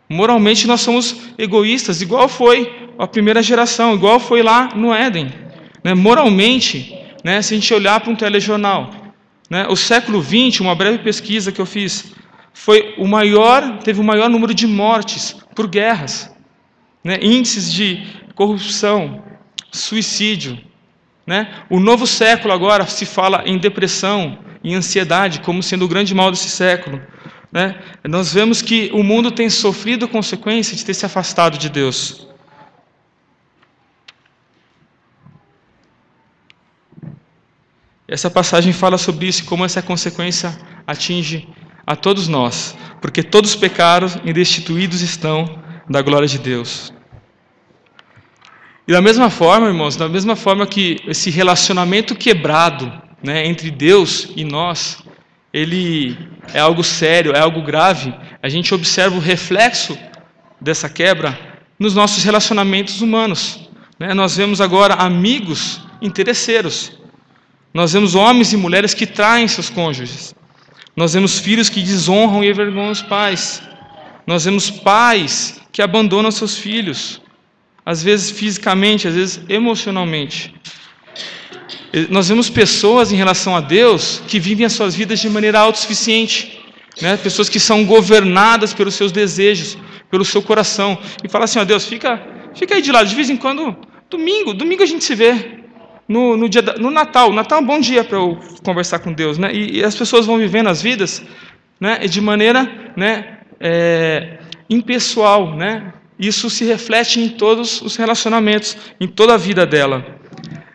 moralmente 0.08 0.64
nós 0.64 0.80
somos 0.80 1.32
egoístas, 1.36 2.00
igual 2.00 2.28
foi 2.28 2.88
a 2.96 3.04
primeira 3.04 3.42
geração, 3.42 3.92
igual 3.92 4.20
foi 4.20 4.44
lá 4.44 4.68
no 4.76 4.94
Éden. 4.94 5.32
Né? 5.82 5.92
Moralmente, 5.92 6.96
né, 7.24 7.42
se 7.42 7.52
a 7.52 7.56
gente 7.56 7.74
olhar 7.74 7.98
para 7.98 8.12
um 8.12 8.14
telejornal, 8.14 8.92
né, 9.50 9.66
o 9.68 9.74
século 9.74 10.22
XX, 10.22 10.60
uma 10.60 10.76
breve 10.76 10.98
pesquisa 10.98 11.50
que 11.50 11.60
eu 11.60 11.66
fiz, 11.66 12.12
foi 12.54 12.94
o 12.96 13.08
maior, 13.08 13.78
teve 13.78 14.00
o 14.00 14.04
maior 14.04 14.30
número 14.30 14.54
de 14.54 14.68
mortes 14.68 15.34
por 15.52 15.66
guerras, 15.66 16.32
né, 17.02 17.18
índices 17.20 17.72
de 17.72 18.06
corrupção, 18.36 19.20
suicídio. 19.72 20.56
Né? 21.26 21.52
O 21.68 21.80
novo 21.80 22.06
século 22.06 22.54
agora 22.54 22.86
se 22.86 23.04
fala 23.04 23.42
em 23.46 23.58
depressão 23.58 24.38
e 24.62 24.74
ansiedade 24.74 25.40
como 25.40 25.62
sendo 25.62 25.84
o 25.84 25.88
grande 25.88 26.14
mal 26.14 26.30
desse 26.30 26.48
século. 26.48 27.00
Né? 27.50 27.78
Nós 28.04 28.32
vemos 28.32 28.62
que 28.62 28.90
o 28.94 29.02
mundo 29.02 29.30
tem 29.30 29.50
sofrido 29.50 30.08
consequência 30.08 30.76
de 30.76 30.84
ter 30.84 30.94
se 30.94 31.04
afastado 31.04 31.58
de 31.58 31.68
Deus. 31.68 32.26
Essa 38.08 38.30
passagem 38.30 38.72
fala 38.72 38.98
sobre 38.98 39.26
isso, 39.26 39.44
como 39.44 39.64
essa 39.64 39.80
consequência 39.80 40.58
atinge 40.86 41.48
a 41.86 41.96
todos 41.96 42.28
nós, 42.28 42.76
porque 43.00 43.22
todos 43.22 43.56
pecaram 43.56 44.08
e 44.24 44.32
destituídos 44.32 45.00
estão 45.00 45.58
da 45.88 46.02
glória 46.02 46.28
de 46.28 46.38
Deus. 46.38 46.92
E 48.86 48.92
da 48.92 49.00
mesma 49.00 49.30
forma, 49.30 49.68
irmãos, 49.68 49.96
da 49.96 50.08
mesma 50.08 50.36
forma 50.36 50.66
que 50.66 51.00
esse 51.06 51.30
relacionamento 51.30 52.14
quebrado 52.14 52.92
né, 53.22 53.46
entre 53.46 53.70
Deus 53.70 54.28
e 54.36 54.44
nós, 54.44 54.98
ele 55.52 56.18
é 56.52 56.58
algo 56.58 56.82
sério, 56.82 57.32
é 57.32 57.40
algo 57.40 57.62
grave, 57.62 58.12
a 58.42 58.48
gente 58.48 58.74
observa 58.74 59.16
o 59.16 59.20
reflexo 59.20 59.96
dessa 60.60 60.88
quebra 60.88 61.38
nos 61.78 61.94
nossos 61.94 62.24
relacionamentos 62.24 63.00
humanos. 63.00 63.68
Né? 63.98 64.14
Nós 64.14 64.36
vemos 64.36 64.60
agora 64.60 64.94
amigos 64.94 65.80
interesseiros, 66.00 66.92
nós 67.72 67.92
vemos 67.92 68.14
homens 68.14 68.52
e 68.52 68.56
mulheres 68.56 68.92
que 68.92 69.06
traem 69.06 69.48
seus 69.48 69.70
cônjuges. 69.70 70.34
Nós 70.94 71.14
vemos 71.14 71.38
filhos 71.38 71.70
que 71.70 71.80
desonram 71.80 72.44
e 72.44 72.50
envergonham 72.50 72.90
os 72.90 73.00
pais. 73.00 73.62
Nós 74.26 74.44
vemos 74.44 74.70
pais 74.70 75.60
que 75.72 75.80
abandonam 75.80 76.30
seus 76.30 76.58
filhos, 76.58 77.22
às 77.84 78.02
vezes 78.02 78.30
fisicamente, 78.30 79.08
às 79.08 79.14
vezes 79.14 79.40
emocionalmente. 79.48 80.54
Nós 82.08 82.28
vemos 82.28 82.48
pessoas 82.48 83.12
em 83.12 83.16
relação 83.16 83.54
a 83.54 83.60
Deus 83.60 84.22
que 84.26 84.40
vivem 84.40 84.64
as 84.64 84.72
suas 84.72 84.94
vidas 84.94 85.20
de 85.20 85.28
maneira 85.28 85.60
autossuficiente, 85.60 86.58
né? 87.00 87.18
pessoas 87.18 87.50
que 87.50 87.60
são 87.60 87.84
governadas 87.84 88.72
pelos 88.72 88.94
seus 88.94 89.12
desejos, 89.12 89.76
pelo 90.10 90.24
seu 90.24 90.40
coração, 90.42 90.98
e 91.22 91.28
falam 91.28 91.44
assim: 91.44 91.58
ó 91.58 91.64
Deus, 91.64 91.84
fica, 91.84 92.22
fica 92.54 92.74
aí 92.74 92.82
de 92.82 92.90
lado, 92.90 93.08
de 93.08 93.14
vez 93.14 93.28
em 93.28 93.36
quando, 93.36 93.76
domingo, 94.08 94.54
domingo 94.54 94.82
a 94.82 94.86
gente 94.86 95.04
se 95.04 95.14
vê, 95.14 95.62
no, 96.08 96.36
no, 96.36 96.48
dia 96.48 96.62
da, 96.62 96.74
no 96.74 96.90
Natal. 96.90 97.32
Natal 97.32 97.58
é 97.58 97.62
um 97.62 97.66
bom 97.66 97.80
dia 97.80 98.04
para 98.04 98.18
eu 98.18 98.38
conversar 98.64 98.98
com 98.98 99.12
Deus, 99.12 99.38
né? 99.38 99.54
E, 99.54 99.78
e, 99.78 99.84
as 99.84 99.94
pessoas 99.94 100.26
vão 100.26 100.38
vivendo 100.38 100.68
as 100.68 100.82
vidas, 100.82 101.22
né? 101.78 101.98
De 102.06 102.20
maneira, 102.20 102.92
né? 102.96 103.38
É, 103.60 104.38
impessoal, 104.68 105.56
né? 105.56 105.92
Isso 106.18 106.48
se 106.50 106.64
reflete 106.64 107.20
em 107.20 107.28
todos 107.28 107.82
os 107.82 107.96
relacionamentos, 107.96 108.76
em 109.00 109.08
toda 109.08 109.34
a 109.34 109.36
vida 109.36 109.66
dela. 109.66 110.21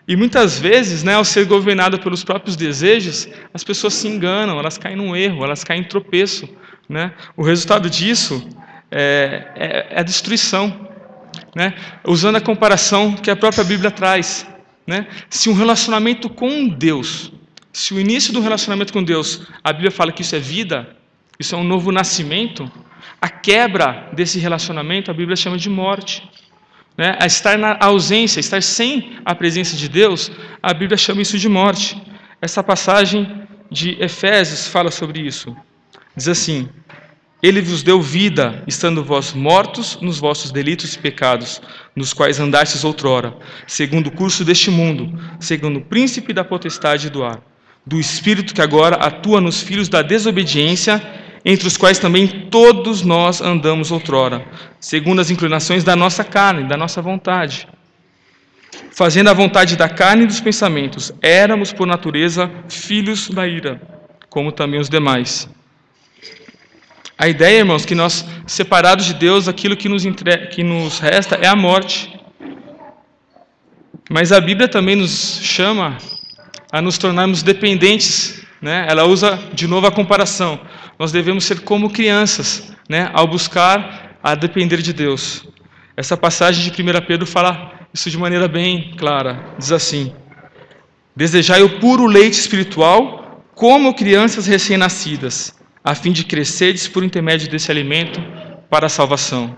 E 0.07 0.15
muitas 0.15 0.57
vezes, 0.57 1.03
né, 1.03 1.15
ao 1.15 1.25
ser 1.25 1.45
governada 1.45 1.97
pelos 1.97 2.23
próprios 2.23 2.55
desejos, 2.55 3.27
as 3.53 3.63
pessoas 3.63 3.93
se 3.93 4.07
enganam, 4.07 4.57
elas 4.57 4.77
caem 4.77 4.95
num 4.95 5.15
erro, 5.15 5.43
elas 5.43 5.63
caem 5.63 5.81
em 5.81 5.83
tropeço. 5.83 6.47
Né? 6.87 7.11
O 7.35 7.43
resultado 7.43 7.89
disso 7.89 8.47
é, 8.89 9.51
é, 9.55 9.87
é 9.91 9.99
a 9.99 10.03
destruição. 10.03 10.87
Né? 11.53 11.73
Usando 12.05 12.37
a 12.37 12.41
comparação 12.41 13.13
que 13.13 13.29
a 13.29 13.35
própria 13.35 13.65
Bíblia 13.65 13.91
traz. 13.91 14.47
Né? 14.85 15.07
Se 15.29 15.49
um 15.49 15.53
relacionamento 15.53 16.29
com 16.29 16.69
Deus, 16.69 17.33
se 17.73 17.93
o 17.93 17.99
início 17.99 18.31
do 18.31 18.39
relacionamento 18.39 18.93
com 18.93 19.03
Deus, 19.03 19.45
a 19.61 19.73
Bíblia 19.73 19.91
fala 19.91 20.13
que 20.13 20.21
isso 20.21 20.35
é 20.35 20.39
vida, 20.39 20.95
isso 21.37 21.53
é 21.53 21.57
um 21.57 21.65
novo 21.65 21.91
nascimento, 21.91 22.71
a 23.21 23.27
quebra 23.27 24.09
desse 24.13 24.39
relacionamento, 24.39 25.11
a 25.11 25.13
Bíblia 25.13 25.35
chama 25.35 25.57
de 25.57 25.69
morte. 25.69 26.27
Né? 26.97 27.15
A 27.19 27.25
estar 27.25 27.57
na 27.57 27.77
ausência, 27.79 28.39
estar 28.39 28.63
sem 28.63 29.17
a 29.23 29.35
presença 29.35 29.75
de 29.75 29.87
Deus, 29.87 30.31
a 30.61 30.73
Bíblia 30.73 30.97
chama 30.97 31.21
isso 31.21 31.37
de 31.37 31.47
morte. 31.47 32.01
Essa 32.41 32.63
passagem 32.63 33.47
de 33.69 34.01
Efésios 34.01 34.67
fala 34.67 34.89
sobre 34.89 35.21
isso. 35.21 35.55
Diz 36.15 36.27
assim: 36.27 36.67
ele 37.41 37.61
vos 37.61 37.83
deu 37.83 38.01
vida, 38.01 38.63
estando 38.65 39.03
vós 39.03 39.31
mortos 39.33 39.99
nos 40.01 40.17
vossos 40.17 40.51
delitos 40.51 40.95
e 40.95 40.99
pecados, 40.99 41.61
nos 41.95 42.11
quais 42.11 42.39
andastes 42.39 42.83
outrora, 42.83 43.35
segundo 43.67 44.07
o 44.07 44.11
curso 44.11 44.43
deste 44.43 44.71
mundo, 44.71 45.19
segundo 45.39 45.77
o 45.77 45.85
príncipe 45.85 46.33
da 46.33 46.43
potestade 46.43 47.11
do 47.11 47.23
ar, 47.23 47.39
do 47.85 47.99
espírito 47.99 48.55
que 48.55 48.61
agora 48.61 48.95
atua 48.95 49.39
nos 49.39 49.61
filhos 49.61 49.87
da 49.87 50.01
desobediência, 50.01 50.99
entre 51.49 51.65
os 51.65 51.77
quais 51.77 51.97
também 51.97 52.27
todos 52.27 53.03
nós 53.03 53.39
andamos 53.39 53.89
outrora, 53.89 54.45
segundo 54.81 55.21
as 55.21 55.31
inclinações 55.31 55.81
da 55.81 55.95
nossa 55.95 56.21
carne, 56.21 56.67
da 56.67 56.75
nossa 56.75 57.01
vontade. 57.01 57.65
Fazendo 58.91 59.29
a 59.29 59.33
vontade 59.33 59.77
da 59.77 59.87
carne 59.87 60.25
e 60.25 60.27
dos 60.27 60.41
pensamentos, 60.41 61.13
éramos 61.21 61.71
por 61.71 61.87
natureza 61.87 62.51
filhos 62.67 63.29
da 63.29 63.47
ira, 63.47 63.81
como 64.29 64.51
também 64.51 64.77
os 64.77 64.89
demais. 64.89 65.49
A 67.17 67.29
ideia, 67.29 67.59
irmãos, 67.59 67.85
que 67.85 67.95
nós, 67.95 68.27
separados 68.45 69.05
de 69.05 69.13
Deus, 69.13 69.47
aquilo 69.47 69.77
que 69.77 69.87
nos, 69.87 70.05
entre... 70.05 70.47
que 70.47 70.63
nos 70.63 70.99
resta 70.99 71.35
é 71.35 71.47
a 71.47 71.55
morte. 71.55 72.13
Mas 74.09 74.33
a 74.33 74.41
Bíblia 74.41 74.67
também 74.67 74.97
nos 74.97 75.39
chama 75.41 75.97
a 76.69 76.81
nos 76.81 76.97
tornarmos 76.97 77.41
dependentes. 77.41 78.45
Né? 78.61 78.85
Ela 78.89 79.05
usa 79.05 79.39
de 79.53 79.65
novo 79.65 79.87
a 79.87 79.91
comparação. 79.91 80.59
Nós 80.97 81.11
devemos 81.11 81.45
ser 81.45 81.61
como 81.61 81.89
crianças, 81.89 82.73
né? 82.89 83.09
ao 83.13 83.27
buscar 83.27 84.17
a 84.23 84.35
depender 84.35 84.81
de 84.81 84.93
Deus. 84.93 85.47
Essa 85.95 86.17
passagem 86.17 86.69
de 86.69 86.81
1 86.81 87.05
Pedro 87.05 87.25
fala 87.25 87.71
isso 87.93 88.09
de 88.09 88.17
maneira 88.17 88.47
bem 88.47 88.95
clara. 88.97 89.55
Diz 89.57 89.71
assim: 89.71 90.13
Desejai 91.15 91.63
o 91.63 91.79
puro 91.79 92.05
leite 92.05 92.33
espiritual 92.33 93.43
como 93.53 93.93
crianças 93.93 94.45
recém-nascidas 94.45 95.57
a 95.87 95.95
fim 95.95 96.11
de 96.11 96.25
cresceres 96.25 96.85
por 96.85 97.01
intermédio 97.01 97.49
desse 97.49 97.71
alimento 97.71 98.19
para 98.69 98.87
a 98.87 98.89
salvação. 98.89 99.55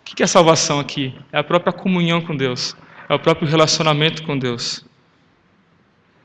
O 0.00 0.04
que 0.04 0.22
é 0.22 0.26
salvação 0.28 0.78
aqui? 0.78 1.12
É 1.32 1.38
a 1.38 1.42
própria 1.42 1.72
comunhão 1.72 2.20
com 2.20 2.36
Deus, 2.36 2.76
é 3.08 3.14
o 3.14 3.18
próprio 3.18 3.48
relacionamento 3.48 4.22
com 4.22 4.38
Deus. 4.38 4.84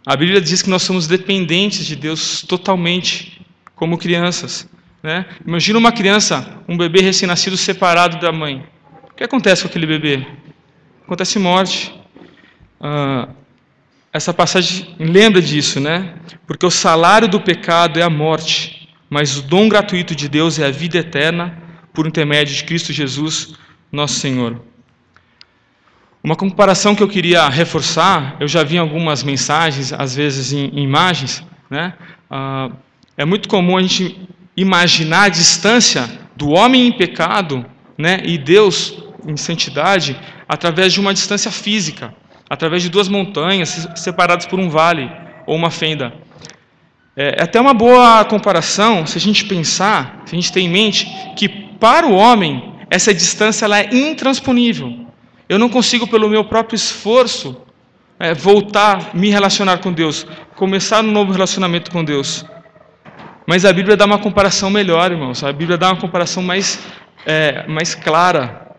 A 0.06 0.16
Bíblia 0.16 0.40
diz 0.40 0.62
que 0.62 0.70
nós 0.70 0.84
somos 0.84 1.08
dependentes 1.08 1.88
de 1.88 1.96
Deus 1.96 2.44
totalmente, 2.44 3.39
como 3.80 3.98
crianças. 3.98 4.70
Né? 5.02 5.26
Imagina 5.48 5.80
uma 5.80 5.92
criança, 5.92 6.62
um 6.68 6.78
bebê 6.78 7.02
recém-nascido 7.02 7.58
separado 7.58 8.20
da 8.20 8.32
mãe. 8.32 8.64
O 9.12 9.16
que 9.16 9.24
acontece 9.24 9.64
com 9.64 9.70
aquele 9.70 9.88
bebê? 9.88 10.28
Acontece 11.04 11.40
morte. 11.40 11.92
Ah, 12.80 13.30
essa 14.14 14.34
passagem 14.34 14.96
lembra 15.00 15.42
disso, 15.42 15.80
né? 15.80 16.16
Porque 16.46 16.66
o 16.66 16.72
salário 16.72 17.28
do 17.28 17.40
pecado 17.40 18.00
é 18.00 18.04
a 18.04 18.10
morte 18.10 18.80
mas 19.10 19.38
o 19.38 19.42
dom 19.42 19.68
gratuito 19.68 20.16
de 20.16 20.30
Deus 20.30 20.60
é 20.60 20.68
a 20.68 20.72
vida 20.72 21.00
eterna 21.00 21.58
por 21.94 22.06
intermédio 22.06 22.56
de 22.56 22.64
Cristo 22.64 22.94
Jesus, 22.94 23.56
nosso 23.92 24.20
Senhor. 24.20 24.62
Uma 26.24 26.36
comparação 26.36 26.94
que 26.94 27.02
eu 27.02 27.08
queria 27.08 27.50
reforçar, 27.50 28.36
eu 28.40 28.48
já 28.48 28.62
vi 28.62 28.78
algumas 28.78 29.24
mensagens, 29.24 29.92
às 29.92 30.16
vezes 30.16 30.54
em, 30.54 30.68
em 30.68 30.84
imagens, 30.84 31.44
né? 31.70 31.94
Ah, 32.30 32.70
é 33.20 33.26
muito 33.26 33.50
comum 33.50 33.76
a 33.76 33.82
gente 33.82 34.18
imaginar 34.56 35.24
a 35.24 35.30
distância 35.30 36.10
do 36.38 36.52
homem 36.52 36.88
em 36.88 36.92
pecado 36.94 37.66
né, 37.98 38.22
e 38.24 38.38
Deus 38.38 38.98
em 39.28 39.36
santidade 39.36 40.18
através 40.48 40.94
de 40.94 41.02
uma 41.02 41.14
distância 41.14 41.52
física, 41.52 42.16
através 42.50 42.82
de 42.82 42.88
duas 42.88 43.10
montanhas 43.10 43.90
separadas 43.96 44.46
por 44.46 44.58
um 44.58 44.70
vale 44.70 45.12
ou 45.46 45.58
uma 45.58 45.70
fenda. 45.70 46.14
É, 47.14 47.42
é 47.42 47.44
até 47.44 47.60
uma 47.60 47.74
boa 47.74 48.24
comparação 48.24 49.06
se 49.06 49.18
a 49.18 49.22
gente 49.22 49.44
pensar, 49.44 50.24
se 50.26 50.34
a 50.34 50.40
gente 50.40 50.54
tem 50.54 50.68
em 50.68 50.70
mente 50.70 51.06
que 51.36 51.50
para 51.50 52.08
o 52.08 52.14
homem 52.14 52.74
essa 52.90 53.14
distância 53.14 53.66
ela 53.66 53.82
é 53.82 53.90
intransponível. 53.92 55.08
Eu 55.50 55.60
não 55.60 55.68
consigo, 55.68 56.08
pelo 56.08 56.30
meu 56.30 56.46
próprio 56.46 56.78
esforço, 56.78 57.58
é, 58.18 58.34
voltar, 58.34 59.14
me 59.14 59.30
relacionar 59.30 59.80
com 59.80 59.92
Deus, 59.92 60.26
começar 60.56 61.04
um 61.04 61.12
novo 61.12 61.34
relacionamento 61.34 61.92
com 61.92 62.02
Deus. 62.02 62.46
Mas 63.50 63.66
a 63.66 63.74
Bíblia 63.74 63.98
dá 63.98 64.06
uma 64.06 64.20
comparação 64.20 64.70
melhor, 64.70 65.12
irmãos. 65.12 65.44
A 65.44 65.52
Bíblia 65.52 65.76
dá 65.76 65.88
uma 65.88 66.00
comparação 66.00 66.44
mais, 66.44 66.86
é, 67.26 67.66
mais 67.66 67.96
clara. 67.96 68.76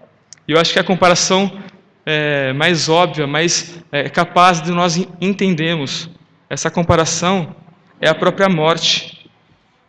E 0.47 0.53
eu 0.53 0.61
acho 0.61 0.73
que 0.73 0.79
a 0.79 0.85
comparação 0.85 1.61
é, 2.07 2.53
mais 2.53 2.89
óbvia, 2.89 3.27
mais 3.27 3.83
é, 3.91 4.09
capaz 4.09 4.63
de 4.63 4.71
nós 4.71 4.97
entendermos. 5.21 6.09
Essa 6.49 6.71
comparação 6.71 7.53
é 8.01 8.09
a 8.09 8.15
própria 8.15 8.49
morte. 8.49 9.29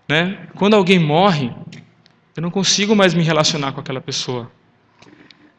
Né? 0.09 0.35
Quando 0.55 0.75
alguém 0.75 0.97
morre, 0.97 1.51
eu 2.35 2.41
não 2.41 2.49
consigo 2.49 2.95
mais 2.95 3.13
me 3.13 3.21
relacionar 3.21 3.73
com 3.73 3.81
aquela 3.81 4.01
pessoa. 4.01 4.51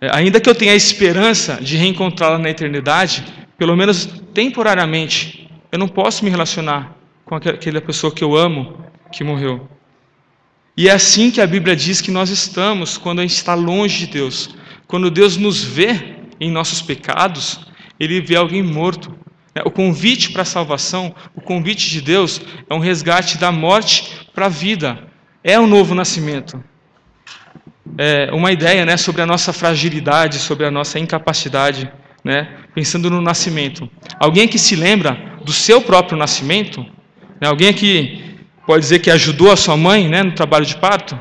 É, 0.01 0.11
ainda 0.13 0.41
que 0.41 0.51
eu 0.51 0.55
tenha 0.57 0.73
a 0.73 0.75
esperança 0.75 1.61
de 1.63 1.77
reencontrá-la 1.77 2.39
na 2.39 2.51
eternidade, 2.51 3.25
pelo 3.57 3.77
menos 3.77 4.05
temporariamente, 4.35 5.49
eu 5.71 5.79
não 5.79 5.87
posso 5.87 6.25
me 6.25 6.31
relacionar 6.33 6.93
com 7.25 7.37
aquela 7.37 7.81
pessoa 7.81 8.13
que 8.13 8.25
eu 8.25 8.35
amo, 8.35 8.83
que 9.13 9.23
morreu. 9.23 9.69
E 10.77 10.89
é 10.89 10.93
assim 10.93 11.31
que 11.31 11.41
a 11.41 11.47
Bíblia 11.47 11.77
diz 11.77 12.01
que 12.01 12.11
nós 12.11 12.31
estamos 12.31 12.97
quando 12.97 13.19
a 13.21 13.23
gente 13.23 13.37
está 13.37 13.55
longe 13.55 14.07
de 14.07 14.13
Deus. 14.13 14.55
Quando 14.87 15.11
Deus 15.11 15.37
nos 15.37 15.63
vê 15.63 16.17
em 16.41 16.51
nossos 16.51 16.83
pecados, 16.83 17.61
Ele 18.01 18.21
vê 18.21 18.37
alguém 18.37 18.63
morto. 18.63 19.15
É, 19.55 19.61
o 19.65 19.71
convite 19.71 20.33
para 20.33 20.43
a 20.43 20.47
salvação, 20.47 21.15
o 21.37 21.41
convite 21.43 21.91
de 21.91 22.01
Deus, 22.01 22.41
é 22.69 22.75
um 22.75 22.79
resgate 22.79 23.37
da 23.37 23.53
morte 23.53 24.27
para 24.35 24.47
a 24.47 24.49
vida. 24.49 25.07
É 25.45 25.61
um 25.61 25.67
novo 25.67 25.95
nascimento 25.95 26.59
é, 27.99 28.31
uma 28.33 28.53
ideia 28.53 28.85
né, 28.85 28.97
sobre 28.97 29.23
a 29.23 29.27
nossa 29.27 29.53
fragilidade, 29.53 30.39
sobre 30.39 30.67
a 30.67 30.71
nossa 30.71 30.99
incapacidade, 30.99 31.91
né, 32.25 32.49
pensando 32.75 33.11
no 33.11 33.21
nascimento. 33.21 33.89
Alguém 34.19 34.49
que 34.49 34.59
se 34.59 34.77
lembra 34.77 35.39
do 35.45 35.53
seu 35.53 35.81
próprio 35.81 36.17
nascimento? 36.17 36.83
Né, 37.41 37.49
alguém 37.49 37.73
que 37.73 38.32
pode 38.67 38.83
dizer 38.83 38.99
que 39.01 39.11
ajudou 39.11 39.51
a 39.51 39.57
sua 39.57 39.77
mãe 39.77 40.09
né, 40.09 40.23
no 40.23 40.33
trabalho 40.33 40.67
de 40.67 40.77
parto? 40.77 41.19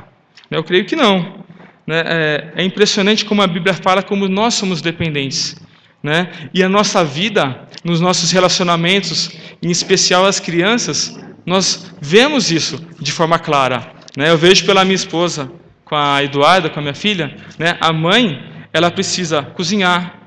Eu 0.49 0.63
creio 0.63 0.85
que 0.85 0.95
não. 0.95 1.43
Né, 1.85 2.03
é, 2.05 2.53
é 2.57 2.63
impressionante 2.63 3.25
como 3.25 3.41
a 3.41 3.47
Bíblia 3.47 3.73
fala 3.73 4.03
como 4.03 4.27
nós 4.27 4.53
somos 4.53 4.81
dependentes. 4.81 5.55
Né? 6.03 6.31
E 6.53 6.63
a 6.63 6.69
nossa 6.69 7.03
vida, 7.03 7.67
nos 7.83 8.01
nossos 8.01 8.31
relacionamentos, 8.31 9.31
em 9.61 9.69
especial 9.69 10.25
as 10.25 10.39
crianças, 10.39 11.19
nós 11.45 11.93
vemos 12.01 12.51
isso 12.51 12.83
de 12.99 13.11
forma 13.11 13.37
clara. 13.37 13.93
Né? 14.17 14.29
Eu 14.29 14.37
vejo 14.37 14.65
pela 14.65 14.83
minha 14.83 14.95
esposa, 14.95 15.51
com 15.91 15.95
a 15.97 16.23
Eduarda, 16.23 16.69
com 16.69 16.79
a 16.79 16.81
minha 16.81 16.95
filha, 16.95 17.35
né, 17.59 17.77
a 17.81 17.91
mãe 17.91 18.41
ela 18.71 18.89
precisa 18.89 19.43
cozinhar, 19.43 20.21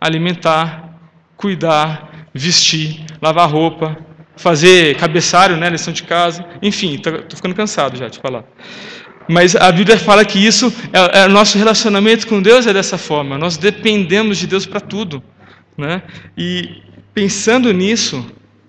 alimentar, 0.00 0.96
cuidar, 1.36 2.28
vestir, 2.32 3.04
lavar 3.20 3.50
roupa, 3.50 3.98
fazer 4.38 4.96
cabeçalho, 4.96 5.56
né, 5.56 5.68
lição 5.68 5.92
de 5.92 6.02
casa, 6.02 6.44
enfim, 6.62 6.94
estou 6.94 7.36
ficando 7.36 7.54
cansado 7.54 7.98
já 7.98 8.08
de 8.08 8.18
falar. 8.18 8.44
Mas 9.28 9.54
a 9.54 9.70
Bíblia 9.70 9.98
fala 9.98 10.24
que 10.24 10.38
isso, 10.38 10.72
é, 10.92 11.20
é, 11.20 11.28
nosso 11.28 11.58
relacionamento 11.58 12.26
com 12.26 12.40
Deus 12.40 12.66
é 12.66 12.72
dessa 12.72 12.96
forma. 12.96 13.36
Nós 13.36 13.58
dependemos 13.58 14.38
de 14.38 14.46
Deus 14.46 14.64
para 14.64 14.80
tudo, 14.80 15.22
né? 15.76 16.02
E 16.36 16.82
pensando 17.12 17.70
nisso, 17.72 18.24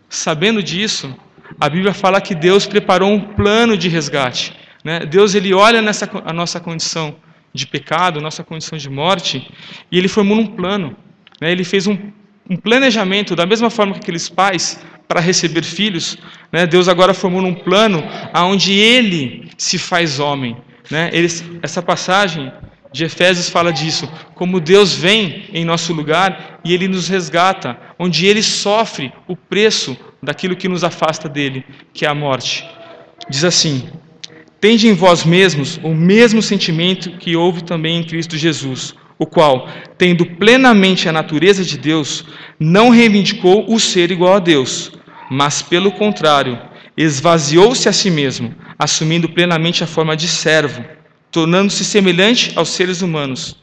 sabendo 0.10 0.62
disso, 0.62 1.16
a 1.60 1.70
Bíblia 1.70 1.94
fala 1.94 2.20
que 2.20 2.36
Deus 2.36 2.66
preparou 2.66 3.10
um 3.12 3.20
plano 3.20 3.78
de 3.78 3.88
resgate. 3.88 4.54
Né? 4.84 5.02
Deus 5.02 5.36
ele 5.36 5.54
olha 5.54 5.82
nessa 5.82 6.10
a 6.26 6.34
nossa 6.34 6.60
condição 6.60 7.16
de 7.54 7.66
pecado, 7.66 8.22
nossa 8.22 8.44
condição 8.44 8.78
de 8.78 8.90
morte, 8.90 9.50
e 9.92 9.98
ele 9.98 10.08
formula 10.08 10.42
um 10.42 10.48
plano. 10.48 10.96
Né? 11.42 11.52
Ele 11.52 11.64
fez 11.64 11.88
um, 11.88 11.98
um, 12.50 12.58
planejamento, 12.58 13.36
da 13.36 13.46
mesma 13.46 13.70
forma 13.70 13.94
que 13.94 14.00
aqueles 14.00 14.30
pais 14.30 14.84
para 15.10 15.20
receber 15.20 15.64
filhos, 15.64 16.20
né? 16.52 16.68
Deus 16.68 16.88
agora 16.88 17.16
formula 17.16 17.48
um 17.48 17.56
plano 17.56 18.04
aonde 18.32 18.74
ele 18.74 19.50
se 19.58 19.80
faz 19.80 20.20
homem. 20.20 20.56
Né? 20.88 21.10
Ele, 21.12 21.28
essa 21.64 21.82
passagem 21.82 22.52
de 22.94 23.06
Efésios 23.06 23.50
fala 23.50 23.74
disso, 23.74 24.08
como 24.36 24.60
Deus 24.60 24.94
vem 24.94 25.46
em 25.52 25.66
nosso 25.66 25.94
lugar 25.94 26.60
e 26.64 26.76
ele 26.76 26.88
nos 26.88 27.08
resgata, 27.08 27.76
onde 27.98 28.28
ele 28.28 28.44
sofre 28.44 29.12
o 29.28 29.36
preço 29.36 29.98
daquilo 30.22 30.56
que 30.56 30.70
nos 30.70 30.84
afasta 30.84 31.28
dele, 31.28 31.66
que 31.92 32.06
é 32.06 32.08
a 32.08 32.14
morte. 32.14 32.64
Diz 33.28 33.44
assim: 33.44 33.90
Tende 34.62 34.88
em 34.88 34.94
vós 34.94 35.26
mesmos 35.26 35.80
o 35.82 35.90
mesmo 35.90 36.40
sentimento 36.40 37.18
que 37.18 37.36
houve 37.36 37.64
também 37.64 37.98
em 37.98 38.04
Cristo 38.04 38.38
Jesus, 38.38 38.94
o 39.18 39.26
qual, 39.26 39.68
tendo 39.98 40.24
plenamente 40.24 41.10
a 41.10 41.12
natureza 41.12 41.64
de 41.66 41.80
Deus, 41.80 42.26
não 42.60 42.90
reivindicou 42.90 43.66
o 43.68 43.80
ser 43.80 44.12
igual 44.12 44.36
a 44.36 44.40
Deus, 44.40 44.92
mas, 45.30 45.62
pelo 45.62 45.92
contrário, 45.92 46.60
esvaziou-se 46.98 47.88
a 47.88 47.94
si 47.94 48.10
mesmo, 48.10 48.54
assumindo 48.78 49.30
plenamente 49.30 49.84
a 49.84 49.88
forma 49.88 50.18
de 50.18 50.28
servo, 50.28 50.84
tornando-se 51.32 51.86
semelhante 51.86 52.52
aos 52.56 52.70
seres 52.70 53.02
humanos. 53.02 53.58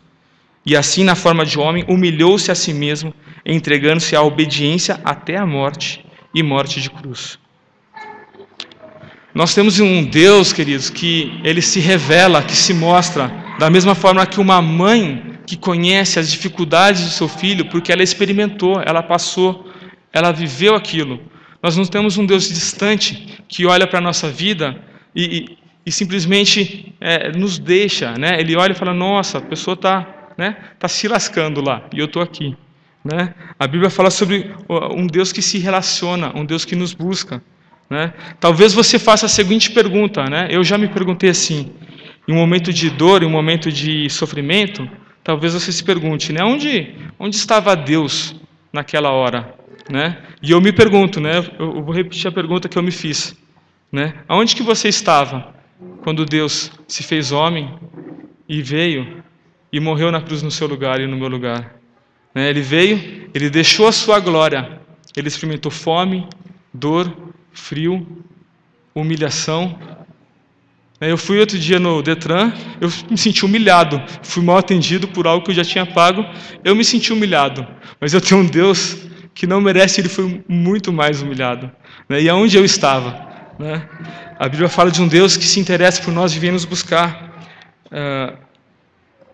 E 0.64 0.76
assim, 0.76 1.05
na 1.05 1.14
forma 1.14 1.44
de 1.44 1.59
homem, 1.59 1.85
humilhou-se 1.88 2.50
a 2.50 2.55
si 2.55 2.72
mesmo, 2.72 3.12
entregando-se 3.44 4.16
à 4.16 4.22
obediência 4.22 5.00
até 5.05 5.37
a 5.37 5.46
morte 5.46 6.05
e 6.35 6.42
morte 6.42 6.81
de 6.81 6.90
cruz. 6.90 7.38
Nós 9.35 9.55
temos 9.55 9.79
um 9.81 10.02
Deus, 10.02 10.52
queridos, 10.52 10.88
que 10.88 11.38
ele 11.44 11.61
se 11.61 11.79
revela, 11.79 12.42
que 12.42 12.57
se 12.57 12.72
mostra, 12.72 13.31
da 13.59 13.68
mesma 13.68 13.94
forma 13.94 14.24
que 14.26 14.40
uma 14.40 14.62
mãe 14.62 15.37
que 15.46 15.57
conhece 15.57 16.18
as 16.18 16.31
dificuldades 16.31 17.05
do 17.05 17.11
seu 17.11 17.29
filho, 17.29 17.66
porque 17.66 17.92
ela 17.92 18.02
experimentou, 18.02 18.81
ela 18.85 19.02
passou, 19.02 19.68
ela 20.12 20.33
viveu 20.33 20.74
aquilo. 20.74 21.20
Nós 21.62 21.77
não 21.77 21.85
temos 21.85 22.19
um 22.19 22.27
Deus 22.27 22.49
distante 22.49 23.42
que 23.49 23.66
olha 23.66 23.87
para 23.87 23.99
a 23.99 24.03
nossa 24.03 24.29
vida 24.29 24.81
e, 25.14 25.25
e, 25.25 25.59
e 25.87 25.92
simplesmente 25.92 26.95
é, 27.01 27.33
nos 27.33 27.59
deixa. 27.59 28.12
Né? 28.19 28.40
Ele 28.40 28.57
olha 28.57 28.73
e 28.73 28.75
fala: 28.75 28.95
Nossa, 28.95 29.38
a 29.38 29.40
pessoa 29.40 29.75
está 29.75 30.07
né, 30.37 30.57
tá 30.79 30.88
se 30.88 31.09
lascando 31.09 31.61
lá 31.61 31.83
e 31.92 31.99
eu 31.99 32.07
estou 32.07 32.23
aqui. 32.23 32.57
Né? 33.05 33.35
A 33.59 33.66
Bíblia 33.66 33.88
fala 33.88 34.11
sobre 34.11 34.53
um 34.69 35.07
Deus 35.07 35.33
que 35.33 35.40
se 35.40 35.59
relaciona, 35.59 36.33
um 36.35 36.45
Deus 36.45 36.64
que 36.64 36.75
nos 36.75 36.92
busca. 36.92 37.40
Né? 37.88 38.12
Talvez 38.40 38.75
você 38.75 38.99
faça 38.99 39.27
a 39.27 39.29
seguinte 39.29 39.71
pergunta, 39.71 40.25
né? 40.25 40.49
eu 40.51 40.64
já 40.64 40.77
me 40.77 40.88
perguntei 40.88 41.31
assim, 41.31 41.73
em 42.27 42.33
um 42.33 42.37
momento 42.37 42.73
de 42.73 42.90
dor, 42.90 43.23
em 43.23 43.27
um 43.27 43.31
momento 43.31 43.71
de 43.71 44.11
sofrimento, 44.11 44.88
talvez 45.23 45.55
você 45.55 45.71
se 45.71 45.85
pergunte, 45.85 46.33
né? 46.33 46.42
onde, 46.42 46.95
onde 47.16 47.37
estava 47.37 47.77
Deus 47.77 48.35
naquela 48.73 49.11
hora? 49.12 49.55
Né? 49.89 50.19
E 50.43 50.51
eu 50.51 50.61
me 50.61 50.73
pergunto, 50.73 51.21
né? 51.21 51.39
eu 51.59 51.83
vou 51.83 51.95
repetir 51.95 52.27
a 52.27 52.33
pergunta 52.33 52.69
que 52.69 52.77
eu 52.77 52.83
me 52.83 52.91
fiz. 52.91 53.37
Né? 53.91 54.15
Aonde 54.29 54.57
que 54.57 54.62
você 54.62 54.89
estava 54.89 55.55
quando 56.03 56.25
Deus 56.25 56.73
se 56.89 57.03
fez 57.03 57.33
homem 57.33 57.73
e 58.49 58.62
veio 58.62 59.23
e 59.73 59.79
morreu 59.79 60.11
na 60.11 60.21
cruz 60.21 60.43
no 60.43 60.51
seu 60.51 60.67
lugar 60.67 61.01
e 61.01 61.07
no 61.07 61.17
meu 61.17 61.29
lugar? 61.29 61.77
Né? 62.35 62.51
Ele 62.51 62.61
veio, 62.61 63.31
ele 63.33 63.49
deixou 63.49 63.87
a 63.87 63.93
sua 63.93 64.19
glória, 64.19 64.81
ele 65.17 65.29
experimentou 65.29 65.71
fome, 65.71 66.29
dor, 66.75 67.11
frio, 67.53 68.25
humilhação. 68.95 69.79
Eu 71.01 71.19
fui 71.19 71.39
outro 71.39 71.59
dia 71.59 71.79
no 71.79 72.03
Detran, 72.03 72.53
eu 72.81 72.91
me 73.11 73.19
senti 73.19 73.45
humilhado. 73.45 74.03
Fui 74.23 74.43
mal 74.43 74.59
atendido 74.59 75.07
por 75.07 75.27
algo 75.27 75.45
que 75.45 75.51
eu 75.51 75.55
já 75.55 75.65
tinha 75.65 75.87
pago, 75.87 76.25
eu 76.65 76.75
me 76.75 76.85
senti 76.85 77.12
humilhado. 77.12 77.67
Mas 78.01 78.15
eu 78.15 78.21
tenho 78.21 78.41
um 78.41 78.47
Deus 78.47 79.06
que 79.37 79.46
não 79.46 79.61
merece, 79.61 80.01
ele 80.01 80.09
foi 80.09 80.42
muito 80.49 80.90
mais 80.90 81.20
humilhado. 81.20 81.70
E 82.09 82.27
aonde 82.27 82.57
eu 82.57 82.64
estava? 82.64 83.09
A 84.38 84.49
Bíblia 84.49 84.68
fala 84.70 84.90
de 84.90 85.03
um 85.03 85.07
Deus 85.07 85.37
que 85.37 85.44
se 85.44 85.61
interessa 85.61 86.03
por 86.03 86.12
nós 86.12 86.35
e 86.35 86.38
vem 86.38 86.53
nos 86.53 86.64
buscar. 86.64 87.38
Ah, 87.92 88.33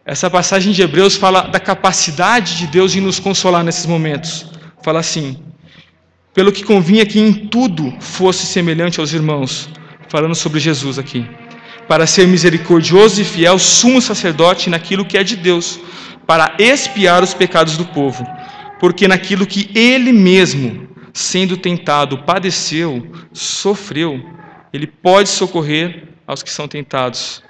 essa 0.05 0.29
passagem 0.29 0.73
de 0.73 0.83
Hebreus 0.83 1.15
fala 1.15 1.43
da 1.43 1.61
capacidade 1.61 2.59
de 2.59 2.67
Deus 2.67 2.91
de 2.91 3.01
nos 3.01 3.21
consolar 3.21 3.63
nesses 3.63 3.87
momentos. 3.87 4.51
Fala 4.83 4.99
assim: 4.99 5.41
pelo 6.35 6.51
que 6.51 6.65
convinha 6.65 7.07
que 7.07 7.21
em 7.21 7.33
tudo 7.33 7.95
fosse 8.01 8.45
semelhante 8.45 8.99
aos 8.99 9.13
irmãos, 9.13 9.69
falando 10.09 10.35
sobre 10.35 10.59
Jesus 10.59 10.99
aqui, 10.99 11.25
para 11.87 12.09
ser 12.09 12.27
misericordioso 12.27 13.23
e 13.23 13.25
fiel, 13.25 13.57
sumo 13.57 14.03
sacerdote 14.03 14.69
naquilo 14.69 15.05
que 15.05 15.17
é 15.17 15.23
de 15.23 15.37
Deus, 15.37 15.79
para 16.27 16.57
expiar 16.59 17.23
os 17.23 17.35
pecados 17.35 17.77
do 17.77 17.85
povo, 17.85 18.27
porque 18.83 19.07
naquilo 19.07 19.47
que 19.47 19.71
ele 19.79 20.13
mesmo, 20.13 20.89
sendo 21.13 21.57
tentado, 21.57 22.19
padeceu, 22.19 23.07
sofreu, 23.33 24.21
ele 24.73 24.89
pode 24.89 25.29
socorrer 25.29 26.09
aos 26.27 26.43
que 26.43 26.51
são 26.51 26.67
tentados. 26.67 27.45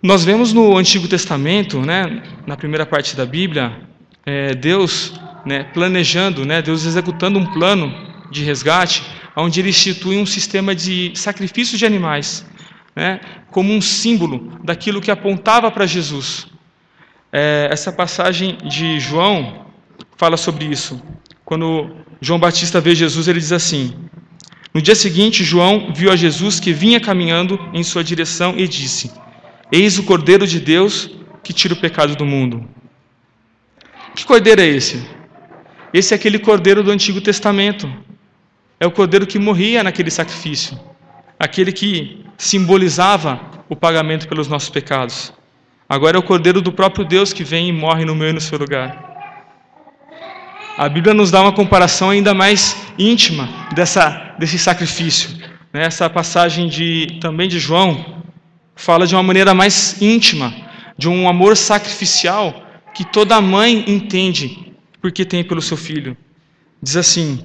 Nós 0.00 0.24
vemos 0.24 0.52
no 0.52 0.76
Antigo 0.76 1.08
Testamento, 1.08 1.80
né, 1.80 2.22
na 2.46 2.56
primeira 2.56 2.86
parte 2.86 3.16
da 3.16 3.26
Bíblia, 3.26 3.80
é, 4.24 4.54
Deus 4.54 5.12
né, 5.44 5.64
planejando, 5.64 6.44
né, 6.44 6.62
Deus 6.62 6.84
executando 6.84 7.40
um 7.40 7.46
plano 7.46 7.92
de 8.30 8.44
resgate, 8.44 9.02
onde 9.34 9.58
ele 9.58 9.70
institui 9.70 10.18
um 10.18 10.26
sistema 10.26 10.72
de 10.72 11.10
sacrifício 11.16 11.76
de 11.76 11.84
animais, 11.84 12.46
né, 12.94 13.18
como 13.50 13.72
um 13.72 13.80
símbolo 13.80 14.56
daquilo 14.62 15.00
que 15.00 15.10
apontava 15.10 15.68
para 15.68 15.84
Jesus. 15.84 16.46
É, 17.32 17.68
essa 17.72 17.90
passagem 17.90 18.56
de 18.62 19.00
João 19.00 19.68
fala 20.20 20.36
sobre 20.36 20.66
isso. 20.66 21.02
Quando 21.46 21.96
João 22.20 22.38
Batista 22.38 22.78
vê 22.78 22.94
Jesus, 22.94 23.26
ele 23.26 23.40
diz 23.40 23.52
assim: 23.52 23.94
No 24.74 24.82
dia 24.82 24.94
seguinte, 24.94 25.42
João 25.42 25.94
viu 25.94 26.12
a 26.12 26.16
Jesus 26.24 26.60
que 26.60 26.74
vinha 26.74 27.00
caminhando 27.00 27.58
em 27.72 27.82
sua 27.82 28.04
direção 28.04 28.54
e 28.58 28.68
disse: 28.68 29.10
Eis 29.72 29.98
o 29.98 30.02
Cordeiro 30.02 30.46
de 30.46 30.60
Deus 30.60 31.10
que 31.42 31.54
tira 31.54 31.72
o 31.72 31.80
pecado 31.84 32.14
do 32.14 32.26
mundo. 32.26 32.68
Que 34.14 34.26
cordeiro 34.26 34.60
é 34.60 34.66
esse? 34.66 34.96
Esse 35.94 36.12
é 36.12 36.16
aquele 36.16 36.38
cordeiro 36.38 36.82
do 36.82 36.90
Antigo 36.90 37.20
Testamento. 37.20 37.90
É 38.78 38.86
o 38.86 38.90
cordeiro 38.90 39.26
que 39.26 39.38
morria 39.38 39.82
naquele 39.82 40.10
sacrifício. 40.10 40.78
Aquele 41.38 41.72
que 41.72 42.26
simbolizava 42.36 43.40
o 43.68 43.76
pagamento 43.76 44.28
pelos 44.28 44.48
nossos 44.48 44.68
pecados. 44.68 45.32
Agora 45.88 46.16
é 46.16 46.20
o 46.20 46.28
cordeiro 46.30 46.60
do 46.60 46.72
próprio 46.72 47.04
Deus 47.04 47.32
que 47.32 47.44
vem 47.44 47.68
e 47.68 47.72
morre 47.72 48.04
no 48.04 48.14
meu 48.14 48.28
e 48.28 48.32
no 48.32 48.40
seu 48.40 48.58
lugar. 48.58 49.09
A 50.80 50.88
Bíblia 50.88 51.12
nos 51.12 51.30
dá 51.30 51.42
uma 51.42 51.52
comparação 51.52 52.08
ainda 52.08 52.32
mais 52.32 52.74
íntima 52.98 53.46
dessa, 53.74 54.34
desse 54.38 54.58
sacrifício. 54.58 55.36
Né? 55.74 55.84
Essa 55.84 56.08
passagem 56.08 56.68
de, 56.68 57.18
também 57.20 57.50
de 57.50 57.58
João 57.58 58.22
fala 58.74 59.06
de 59.06 59.14
uma 59.14 59.22
maneira 59.22 59.52
mais 59.52 60.00
íntima, 60.00 60.54
de 60.96 61.06
um 61.06 61.28
amor 61.28 61.54
sacrificial 61.54 62.64
que 62.94 63.04
toda 63.04 63.38
mãe 63.42 63.84
entende 63.88 64.72
porque 65.02 65.22
tem 65.22 65.44
pelo 65.44 65.60
seu 65.60 65.76
filho. 65.76 66.16
Diz 66.82 66.96
assim: 66.96 67.44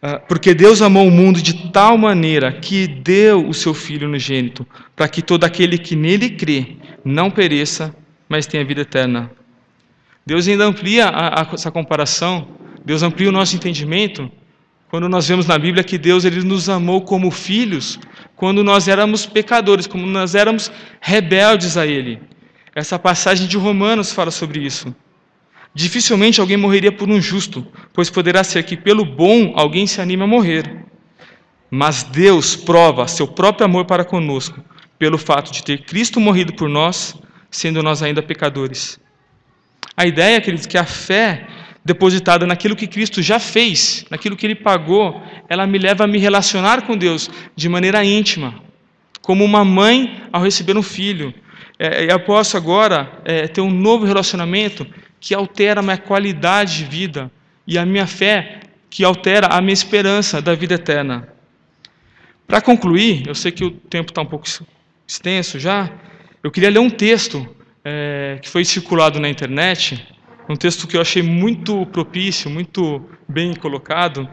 ah, 0.00 0.18
Porque 0.20 0.54
Deus 0.54 0.80
amou 0.80 1.06
o 1.06 1.10
mundo 1.10 1.42
de 1.42 1.70
tal 1.70 1.98
maneira 1.98 2.50
que 2.52 2.86
deu 2.86 3.46
o 3.46 3.52
seu 3.52 3.74
Filho 3.74 4.08
unigênito, 4.08 4.66
para 4.96 5.06
que 5.08 5.20
todo 5.20 5.44
aquele 5.44 5.76
que 5.76 5.94
nele 5.94 6.30
crê 6.30 6.76
não 7.04 7.30
pereça, 7.30 7.94
mas 8.26 8.46
tenha 8.46 8.64
vida 8.64 8.80
eterna. 8.80 9.30
Deus 10.26 10.48
ainda 10.48 10.64
amplia 10.64 11.06
a, 11.06 11.42
a, 11.42 11.54
essa 11.54 11.70
comparação, 11.70 12.48
Deus 12.84 13.02
amplia 13.04 13.28
o 13.28 13.32
nosso 13.32 13.54
entendimento 13.54 14.28
quando 14.88 15.08
nós 15.08 15.28
vemos 15.28 15.46
na 15.46 15.58
Bíblia 15.58 15.84
que 15.84 15.96
Deus 15.96 16.24
ele 16.24 16.42
nos 16.42 16.68
amou 16.68 17.02
como 17.02 17.30
filhos, 17.30 17.98
quando 18.34 18.64
nós 18.64 18.88
éramos 18.88 19.24
pecadores, 19.24 19.86
como 19.86 20.06
nós 20.06 20.34
éramos 20.34 20.70
rebeldes 21.00 21.76
a 21.76 21.86
Ele. 21.86 22.20
Essa 22.74 22.98
passagem 22.98 23.46
de 23.46 23.56
Romanos 23.56 24.12
fala 24.12 24.30
sobre 24.30 24.60
isso. 24.60 24.94
Dificilmente 25.74 26.40
alguém 26.40 26.56
morreria 26.56 26.90
por 26.90 27.08
um 27.08 27.20
justo, 27.20 27.66
pois 27.92 28.10
poderá 28.10 28.42
ser 28.42 28.62
que 28.64 28.76
pelo 28.76 29.04
bom 29.04 29.52
alguém 29.56 29.86
se 29.86 30.00
anime 30.00 30.22
a 30.22 30.26
morrer. 30.26 30.84
Mas 31.70 32.02
Deus 32.02 32.56
prova 32.56 33.06
seu 33.06 33.28
próprio 33.28 33.64
amor 33.64 33.84
para 33.84 34.04
conosco, 34.04 34.62
pelo 34.98 35.18
fato 35.18 35.52
de 35.52 35.62
ter 35.62 35.84
Cristo 35.84 36.20
morrido 36.20 36.52
por 36.52 36.68
nós, 36.68 37.14
sendo 37.50 37.82
nós 37.82 38.02
ainda 38.02 38.22
pecadores. 38.22 38.98
A 39.96 40.06
ideia, 40.06 40.40
queridos, 40.40 40.66
que 40.66 40.76
a 40.76 40.84
fé 40.84 41.46
depositada 41.84 42.44
naquilo 42.46 42.76
que 42.76 42.86
Cristo 42.86 43.22
já 43.22 43.38
fez, 43.38 44.04
naquilo 44.10 44.36
que 44.36 44.44
Ele 44.44 44.54
pagou, 44.54 45.22
ela 45.48 45.66
me 45.66 45.78
leva 45.78 46.04
a 46.04 46.06
me 46.06 46.18
relacionar 46.18 46.82
com 46.82 46.96
Deus 46.96 47.30
de 47.54 47.68
maneira 47.68 48.04
íntima, 48.04 48.60
como 49.22 49.44
uma 49.44 49.64
mãe 49.64 50.22
ao 50.32 50.42
receber 50.42 50.76
um 50.76 50.82
filho. 50.82 51.32
É, 51.78 52.12
eu 52.12 52.20
posso 52.20 52.56
agora 52.56 53.10
é, 53.24 53.46
ter 53.46 53.60
um 53.60 53.70
novo 53.70 54.04
relacionamento 54.04 54.86
que 55.20 55.34
altera 55.34 55.80
a 55.80 55.82
minha 55.82 55.96
qualidade 55.96 56.78
de 56.78 56.84
vida 56.84 57.30
e 57.66 57.78
a 57.78 57.86
minha 57.86 58.06
fé 58.06 58.60
que 58.90 59.04
altera 59.04 59.46
a 59.46 59.60
minha 59.60 59.72
esperança 59.72 60.42
da 60.42 60.54
vida 60.54 60.74
eterna. 60.74 61.28
Para 62.46 62.60
concluir, 62.60 63.26
eu 63.26 63.34
sei 63.34 63.50
que 63.50 63.64
o 63.64 63.70
tempo 63.70 64.10
está 64.10 64.22
um 64.22 64.26
pouco 64.26 64.46
extenso 65.06 65.58
já, 65.58 65.90
eu 66.42 66.50
queria 66.50 66.70
ler 66.70 66.78
um 66.78 66.90
texto 66.90 67.46
é, 67.88 68.40
que 68.42 68.48
foi 68.48 68.64
circulado 68.64 69.20
na 69.20 69.28
internet, 69.28 70.04
um 70.48 70.56
texto 70.56 70.88
que 70.88 70.96
eu 70.96 71.00
achei 71.00 71.22
muito 71.22 71.86
propício, 71.86 72.50
muito 72.50 73.00
bem 73.28 73.54
colocado. 73.54 74.28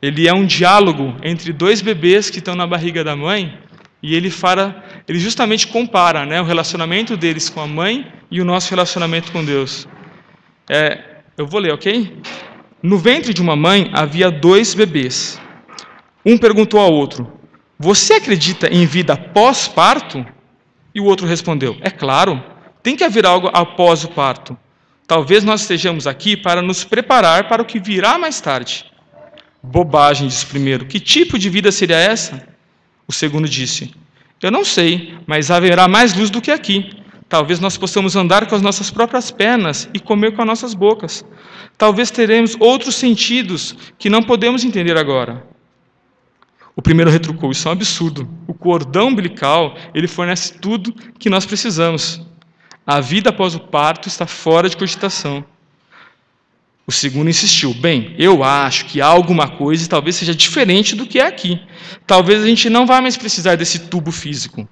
Ele 0.00 0.26
é 0.26 0.32
um 0.32 0.46
diálogo 0.46 1.14
entre 1.22 1.52
dois 1.52 1.82
bebês 1.82 2.30
que 2.30 2.38
estão 2.38 2.54
na 2.54 2.66
barriga 2.66 3.04
da 3.04 3.14
mãe 3.14 3.58
e 4.02 4.14
ele 4.14 4.30
fala, 4.30 4.82
ele 5.06 5.18
justamente 5.18 5.66
compara, 5.66 6.24
né, 6.24 6.40
o 6.40 6.44
relacionamento 6.44 7.18
deles 7.18 7.50
com 7.50 7.60
a 7.60 7.66
mãe 7.66 8.10
e 8.30 8.40
o 8.40 8.46
nosso 8.46 8.70
relacionamento 8.70 9.30
com 9.30 9.44
Deus. 9.44 9.86
É, 10.66 10.98
eu 11.36 11.46
vou 11.46 11.60
ler, 11.60 11.74
ok? 11.74 12.16
No 12.82 12.96
ventre 12.96 13.34
de 13.34 13.42
uma 13.42 13.56
mãe 13.56 13.90
havia 13.92 14.30
dois 14.30 14.72
bebês. 14.74 15.38
Um 16.24 16.38
perguntou 16.38 16.80
ao 16.80 16.92
outro: 16.92 17.30
Você 17.78 18.14
acredita 18.14 18.68
em 18.68 18.86
vida 18.86 19.16
pós-parto? 19.16 20.24
E 20.94 21.00
o 21.00 21.04
outro 21.04 21.26
respondeu: 21.26 21.76
É 21.80 21.90
claro, 21.90 22.42
tem 22.86 22.94
que 22.94 23.02
haver 23.02 23.26
algo 23.26 23.50
após 23.52 24.04
o 24.04 24.08
parto. 24.08 24.56
Talvez 25.08 25.42
nós 25.42 25.62
estejamos 25.62 26.06
aqui 26.06 26.36
para 26.36 26.62
nos 26.62 26.84
preparar 26.84 27.48
para 27.48 27.60
o 27.60 27.64
que 27.64 27.80
virá 27.80 28.16
mais 28.16 28.40
tarde. 28.40 28.84
Bobagem, 29.60 30.28
disse 30.28 30.44
o 30.44 30.48
primeiro. 30.48 30.86
Que 30.86 31.00
tipo 31.00 31.36
de 31.36 31.50
vida 31.50 31.72
seria 31.72 31.96
essa? 31.96 32.46
O 33.04 33.12
segundo 33.12 33.48
disse: 33.48 33.92
Eu 34.40 34.52
não 34.52 34.64
sei, 34.64 35.18
mas 35.26 35.50
haverá 35.50 35.88
mais 35.88 36.14
luz 36.14 36.30
do 36.30 36.40
que 36.40 36.52
aqui. 36.52 36.92
Talvez 37.28 37.58
nós 37.58 37.76
possamos 37.76 38.14
andar 38.14 38.46
com 38.46 38.54
as 38.54 38.62
nossas 38.62 38.88
próprias 38.88 39.32
pernas 39.32 39.88
e 39.92 39.98
comer 39.98 40.36
com 40.36 40.42
as 40.42 40.46
nossas 40.46 40.72
bocas. 40.72 41.24
Talvez 41.76 42.12
teremos 42.12 42.56
outros 42.60 42.94
sentidos 42.94 43.74
que 43.98 44.08
não 44.08 44.22
podemos 44.22 44.64
entender 44.64 44.96
agora. 44.96 45.44
O 46.76 46.80
primeiro 46.80 47.10
retrucou: 47.10 47.50
Isso 47.50 47.66
é 47.66 47.70
um 47.70 47.72
absurdo. 47.72 48.30
O 48.46 48.54
cordão 48.54 49.08
umbilical 49.08 49.76
ele 49.92 50.06
fornece 50.06 50.56
tudo 50.60 50.92
que 51.18 51.28
nós 51.28 51.44
precisamos. 51.44 52.24
A 52.86 53.00
vida 53.00 53.30
após 53.30 53.54
o 53.54 53.60
parto 53.60 54.06
está 54.06 54.26
fora 54.26 54.68
de 54.68 54.76
cogitação. 54.76 55.44
O 56.86 56.92
segundo 56.92 57.28
insistiu: 57.28 57.74
Bem, 57.74 58.14
eu 58.16 58.44
acho 58.44 58.84
que 58.84 59.00
há 59.00 59.06
alguma 59.06 59.48
coisa 59.48 59.84
e 59.84 59.88
talvez 59.88 60.14
seja 60.14 60.32
diferente 60.32 60.94
do 60.94 61.04
que 61.04 61.18
é 61.18 61.26
aqui. 61.26 61.60
Talvez 62.06 62.42
a 62.42 62.46
gente 62.46 62.70
não 62.70 62.86
vá 62.86 63.02
mais 63.02 63.16
precisar 63.16 63.56
desse 63.56 63.88
tubo 63.88 64.12
físico. 64.12 64.68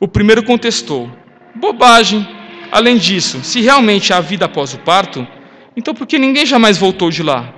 O 0.00 0.08
primeiro 0.08 0.42
contestou: 0.42 1.08
Bobagem. 1.54 2.26
Além 2.72 2.98
disso, 2.98 3.42
se 3.44 3.62
realmente 3.62 4.12
há 4.12 4.20
vida 4.20 4.44
após 4.44 4.74
o 4.74 4.78
parto, 4.80 5.26
então 5.74 5.94
por 5.94 6.06
que 6.06 6.18
ninguém 6.18 6.44
jamais 6.44 6.76
voltou 6.76 7.08
de 7.08 7.22
lá? 7.22 7.54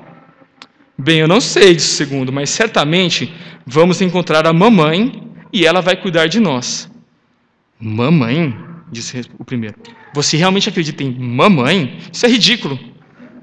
Bem, 0.96 1.18
eu 1.18 1.26
não 1.26 1.40
sei, 1.40 1.74
disse 1.74 1.94
o 1.94 1.96
segundo, 1.96 2.30
mas 2.30 2.50
certamente 2.50 3.34
vamos 3.66 4.00
encontrar 4.00 4.46
a 4.46 4.52
mamãe 4.52 5.26
e 5.52 5.66
ela 5.66 5.80
vai 5.80 5.96
cuidar 5.96 6.28
de 6.28 6.38
nós. 6.38 6.88
Mamãe? 7.80 8.69
Disse 8.90 9.22
o 9.38 9.44
primeiro. 9.44 9.76
Você 10.14 10.36
realmente 10.36 10.68
acredita 10.68 11.02
em 11.02 11.10
mamãe? 11.18 11.98
Isso 12.12 12.26
é 12.26 12.28
ridículo. 12.28 12.78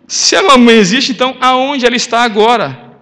Se 0.07 0.35
a 0.35 0.43
mamãe 0.43 0.75
existe, 0.75 1.11
então 1.11 1.37
aonde 1.41 1.85
ela 1.85 1.95
está 1.95 2.21
agora? 2.23 2.95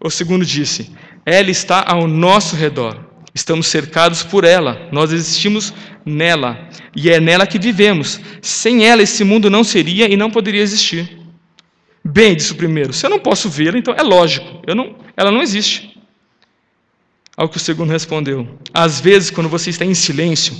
O 0.00 0.10
segundo 0.10 0.44
disse: 0.44 0.90
Ela 1.24 1.50
está 1.50 1.84
ao 1.86 2.06
nosso 2.06 2.56
redor. 2.56 2.98
Estamos 3.34 3.66
cercados 3.66 4.22
por 4.22 4.44
ela. 4.44 4.88
Nós 4.92 5.12
existimos 5.12 5.74
nela. 6.04 6.68
E 6.94 7.10
é 7.10 7.18
nela 7.18 7.46
que 7.46 7.58
vivemos. 7.58 8.20
Sem 8.40 8.86
ela, 8.86 9.02
esse 9.02 9.24
mundo 9.24 9.50
não 9.50 9.64
seria 9.64 10.08
e 10.08 10.16
não 10.16 10.30
poderia 10.30 10.62
existir. 10.62 11.18
Bem, 12.04 12.36
disse 12.36 12.52
o 12.52 12.56
primeiro, 12.56 12.92
se 12.92 13.04
eu 13.06 13.10
não 13.10 13.18
posso 13.18 13.48
vê-la, 13.48 13.78
então 13.78 13.94
é 13.94 14.02
lógico, 14.02 14.62
não, 14.74 14.94
ela 15.16 15.30
não 15.30 15.40
existe. 15.40 15.98
Ao 17.34 17.48
que 17.48 17.56
o 17.56 17.60
segundo 17.60 17.90
respondeu: 17.90 18.46
Às 18.72 19.00
vezes, 19.00 19.30
quando 19.30 19.48
você 19.48 19.70
está 19.70 19.84
em 19.84 19.94
silêncio, 19.94 20.54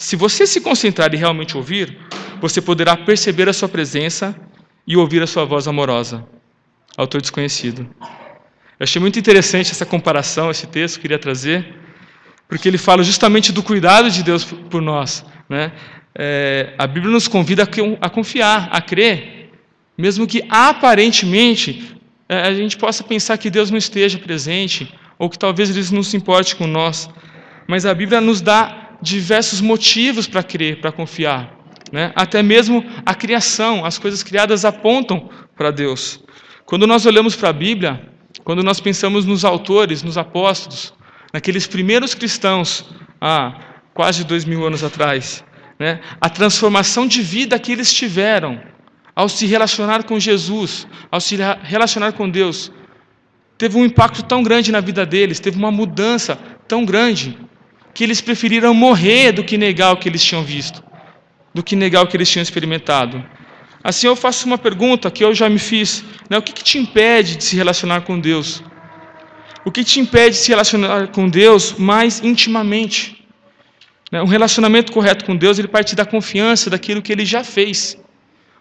se 0.00 0.16
você 0.16 0.46
se 0.46 0.62
concentrar 0.62 1.12
e 1.12 1.18
realmente 1.18 1.58
ouvir, 1.58 1.98
você 2.40 2.62
poderá 2.62 2.96
perceber 2.96 3.50
a 3.50 3.52
sua 3.52 3.68
presença 3.68 4.34
e 4.86 4.96
ouvir 4.96 5.22
a 5.22 5.26
sua 5.26 5.44
voz 5.44 5.68
amorosa. 5.68 6.26
Autor 6.96 7.20
desconhecido. 7.20 7.86
Eu 8.00 8.84
achei 8.84 8.98
muito 8.98 9.18
interessante 9.18 9.70
essa 9.70 9.84
comparação, 9.84 10.50
esse 10.50 10.66
texto 10.66 10.96
que 10.96 11.02
queria 11.02 11.18
trazer, 11.18 11.74
porque 12.48 12.66
ele 12.66 12.78
fala 12.78 13.02
justamente 13.02 13.52
do 13.52 13.62
cuidado 13.62 14.10
de 14.10 14.22
Deus 14.22 14.42
por 14.42 14.80
nós. 14.80 15.22
Né? 15.50 15.70
É, 16.14 16.72
a 16.78 16.86
Bíblia 16.86 17.12
nos 17.12 17.28
convida 17.28 17.68
a 18.00 18.08
confiar, 18.08 18.70
a 18.72 18.80
crer, 18.80 19.50
mesmo 19.98 20.26
que 20.26 20.42
aparentemente 20.48 21.94
é, 22.26 22.40
a 22.40 22.54
gente 22.54 22.78
possa 22.78 23.04
pensar 23.04 23.36
que 23.36 23.50
Deus 23.50 23.70
não 23.70 23.76
esteja 23.76 24.18
presente, 24.18 24.94
ou 25.18 25.28
que 25.28 25.38
talvez 25.38 25.68
Ele 25.68 25.86
não 25.94 26.02
se 26.02 26.16
importe 26.16 26.56
com 26.56 26.66
nós. 26.66 27.06
Mas 27.68 27.84
a 27.84 27.92
Bíblia 27.92 28.18
nos 28.18 28.40
dá 28.40 28.89
diversos 29.02 29.60
motivos 29.60 30.26
para 30.26 30.42
crer, 30.42 30.80
para 30.80 30.92
confiar. 30.92 31.56
Né? 31.92 32.12
Até 32.14 32.42
mesmo 32.42 32.84
a 33.04 33.14
criação, 33.14 33.84
as 33.84 33.98
coisas 33.98 34.22
criadas 34.22 34.64
apontam 34.64 35.28
para 35.56 35.70
Deus. 35.70 36.20
Quando 36.64 36.86
nós 36.86 37.04
olhamos 37.06 37.34
para 37.34 37.48
a 37.48 37.52
Bíblia, 37.52 38.08
quando 38.44 38.62
nós 38.62 38.80
pensamos 38.80 39.24
nos 39.24 39.44
autores, 39.44 40.02
nos 40.02 40.16
apóstolos, 40.16 40.94
naqueles 41.32 41.66
primeiros 41.66 42.14
cristãos, 42.14 42.84
há 43.20 43.58
quase 43.92 44.24
dois 44.24 44.44
mil 44.44 44.64
anos 44.66 44.84
atrás, 44.84 45.44
né? 45.78 46.00
a 46.20 46.28
transformação 46.28 47.06
de 47.06 47.22
vida 47.22 47.58
que 47.58 47.72
eles 47.72 47.92
tiveram 47.92 48.60
ao 49.14 49.28
se 49.28 49.46
relacionar 49.46 50.04
com 50.04 50.18
Jesus, 50.18 50.86
ao 51.10 51.20
se 51.20 51.36
relacionar 51.62 52.12
com 52.12 52.30
Deus, 52.30 52.72
teve 53.58 53.76
um 53.76 53.84
impacto 53.84 54.22
tão 54.22 54.42
grande 54.42 54.72
na 54.72 54.80
vida 54.80 55.04
deles, 55.04 55.40
teve 55.40 55.58
uma 55.58 55.70
mudança 55.70 56.38
tão 56.66 56.84
grande, 56.84 57.36
que 57.94 58.04
eles 58.04 58.20
preferiram 58.20 58.72
morrer 58.72 59.32
do 59.32 59.44
que 59.44 59.58
negar 59.58 59.92
o 59.92 59.96
que 59.96 60.08
eles 60.08 60.22
tinham 60.22 60.44
visto, 60.44 60.82
do 61.54 61.62
que 61.62 61.74
negar 61.74 62.02
o 62.02 62.06
que 62.06 62.16
eles 62.16 62.28
tinham 62.28 62.42
experimentado. 62.42 63.24
Assim 63.82 64.06
eu 64.06 64.14
faço 64.14 64.46
uma 64.46 64.58
pergunta 64.58 65.10
que 65.10 65.24
eu 65.24 65.34
já 65.34 65.48
me 65.48 65.58
fiz: 65.58 66.04
né? 66.28 66.38
o 66.38 66.42
que, 66.42 66.52
que 66.52 66.62
te 66.62 66.78
impede 66.78 67.36
de 67.36 67.44
se 67.44 67.56
relacionar 67.56 68.02
com 68.02 68.18
Deus? 68.18 68.62
O 69.64 69.70
que 69.70 69.84
te 69.84 70.00
impede 70.00 70.36
de 70.36 70.42
se 70.42 70.50
relacionar 70.50 71.08
com 71.08 71.28
Deus 71.28 71.74
mais 71.74 72.22
intimamente? 72.22 73.26
Né? 74.10 74.22
Um 74.22 74.26
relacionamento 74.26 74.92
correto 74.92 75.24
com 75.24 75.36
Deus 75.36 75.58
ele 75.58 75.68
parte 75.68 75.94
da 75.94 76.04
confiança 76.04 76.68
daquilo 76.68 77.02
que 77.02 77.12
Ele 77.12 77.24
já 77.24 77.44
fez, 77.44 77.96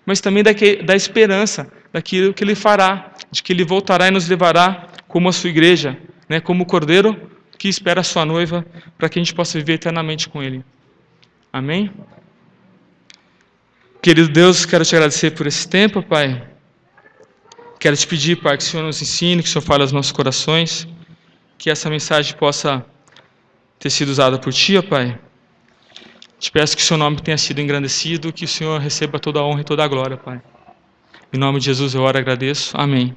mas 0.05 0.21
também 0.21 0.43
da 0.43 0.95
esperança 0.95 1.71
daquilo 1.91 2.33
que 2.33 2.43
Ele 2.43 2.55
fará, 2.55 3.11
de 3.31 3.41
que 3.41 3.51
Ele 3.51 3.63
voltará 3.63 4.07
e 4.07 4.11
nos 4.11 4.27
levará 4.27 4.87
como 5.07 5.27
a 5.27 5.31
sua 5.31 5.49
igreja, 5.49 5.97
né? 6.27 6.39
como 6.39 6.63
o 6.63 6.65
cordeiro 6.65 7.29
que 7.59 7.67
espera 7.67 7.99
a 7.99 8.03
sua 8.03 8.25
noiva, 8.25 8.65
para 8.97 9.09
que 9.09 9.19
a 9.19 9.21
gente 9.21 9.35
possa 9.35 9.57
viver 9.59 9.73
eternamente 9.73 10.29
com 10.29 10.41
Ele. 10.41 10.63
Amém? 11.51 11.91
Querido 14.01 14.29
Deus, 14.29 14.65
quero 14.65 14.85
te 14.85 14.95
agradecer 14.95 15.31
por 15.31 15.45
esse 15.45 15.67
tempo, 15.67 16.01
Pai. 16.01 16.41
Quero 17.77 17.97
te 17.97 18.07
pedir, 18.07 18.37
Pai, 18.37 18.57
que 18.57 18.63
o 18.63 18.65
Senhor 18.65 18.83
nos 18.83 19.01
ensine, 19.01 19.43
que 19.43 19.49
o 19.49 19.51
Senhor 19.51 19.61
fale 19.61 19.83
aos 19.83 19.91
nossos 19.91 20.13
corações, 20.13 20.87
que 21.57 21.69
essa 21.69 21.89
mensagem 21.89 22.33
possa 22.37 22.85
ter 23.77 23.89
sido 23.89 24.07
usada 24.07 24.39
por 24.39 24.53
Ti, 24.53 24.81
Pai. 24.81 25.19
Te 26.39 26.49
peço 26.49 26.77
que 26.77 26.81
o 26.81 26.85
Seu 26.85 26.97
nome 26.97 27.21
tenha 27.21 27.37
sido 27.37 27.59
engrandecido, 27.59 28.31
que 28.31 28.45
o 28.45 28.47
Senhor 28.47 28.79
receba 28.79 29.19
toda 29.19 29.41
a 29.41 29.43
honra 29.43 29.61
e 29.61 29.65
toda 29.65 29.83
a 29.83 29.87
glória, 29.87 30.15
Pai. 30.15 30.41
Em 31.33 31.37
nome 31.37 31.59
de 31.59 31.65
Jesus 31.65 31.93
eu 31.93 32.01
oro 32.01 32.17
e 32.17 32.21
agradeço. 32.21 32.71
Amém. 32.77 33.13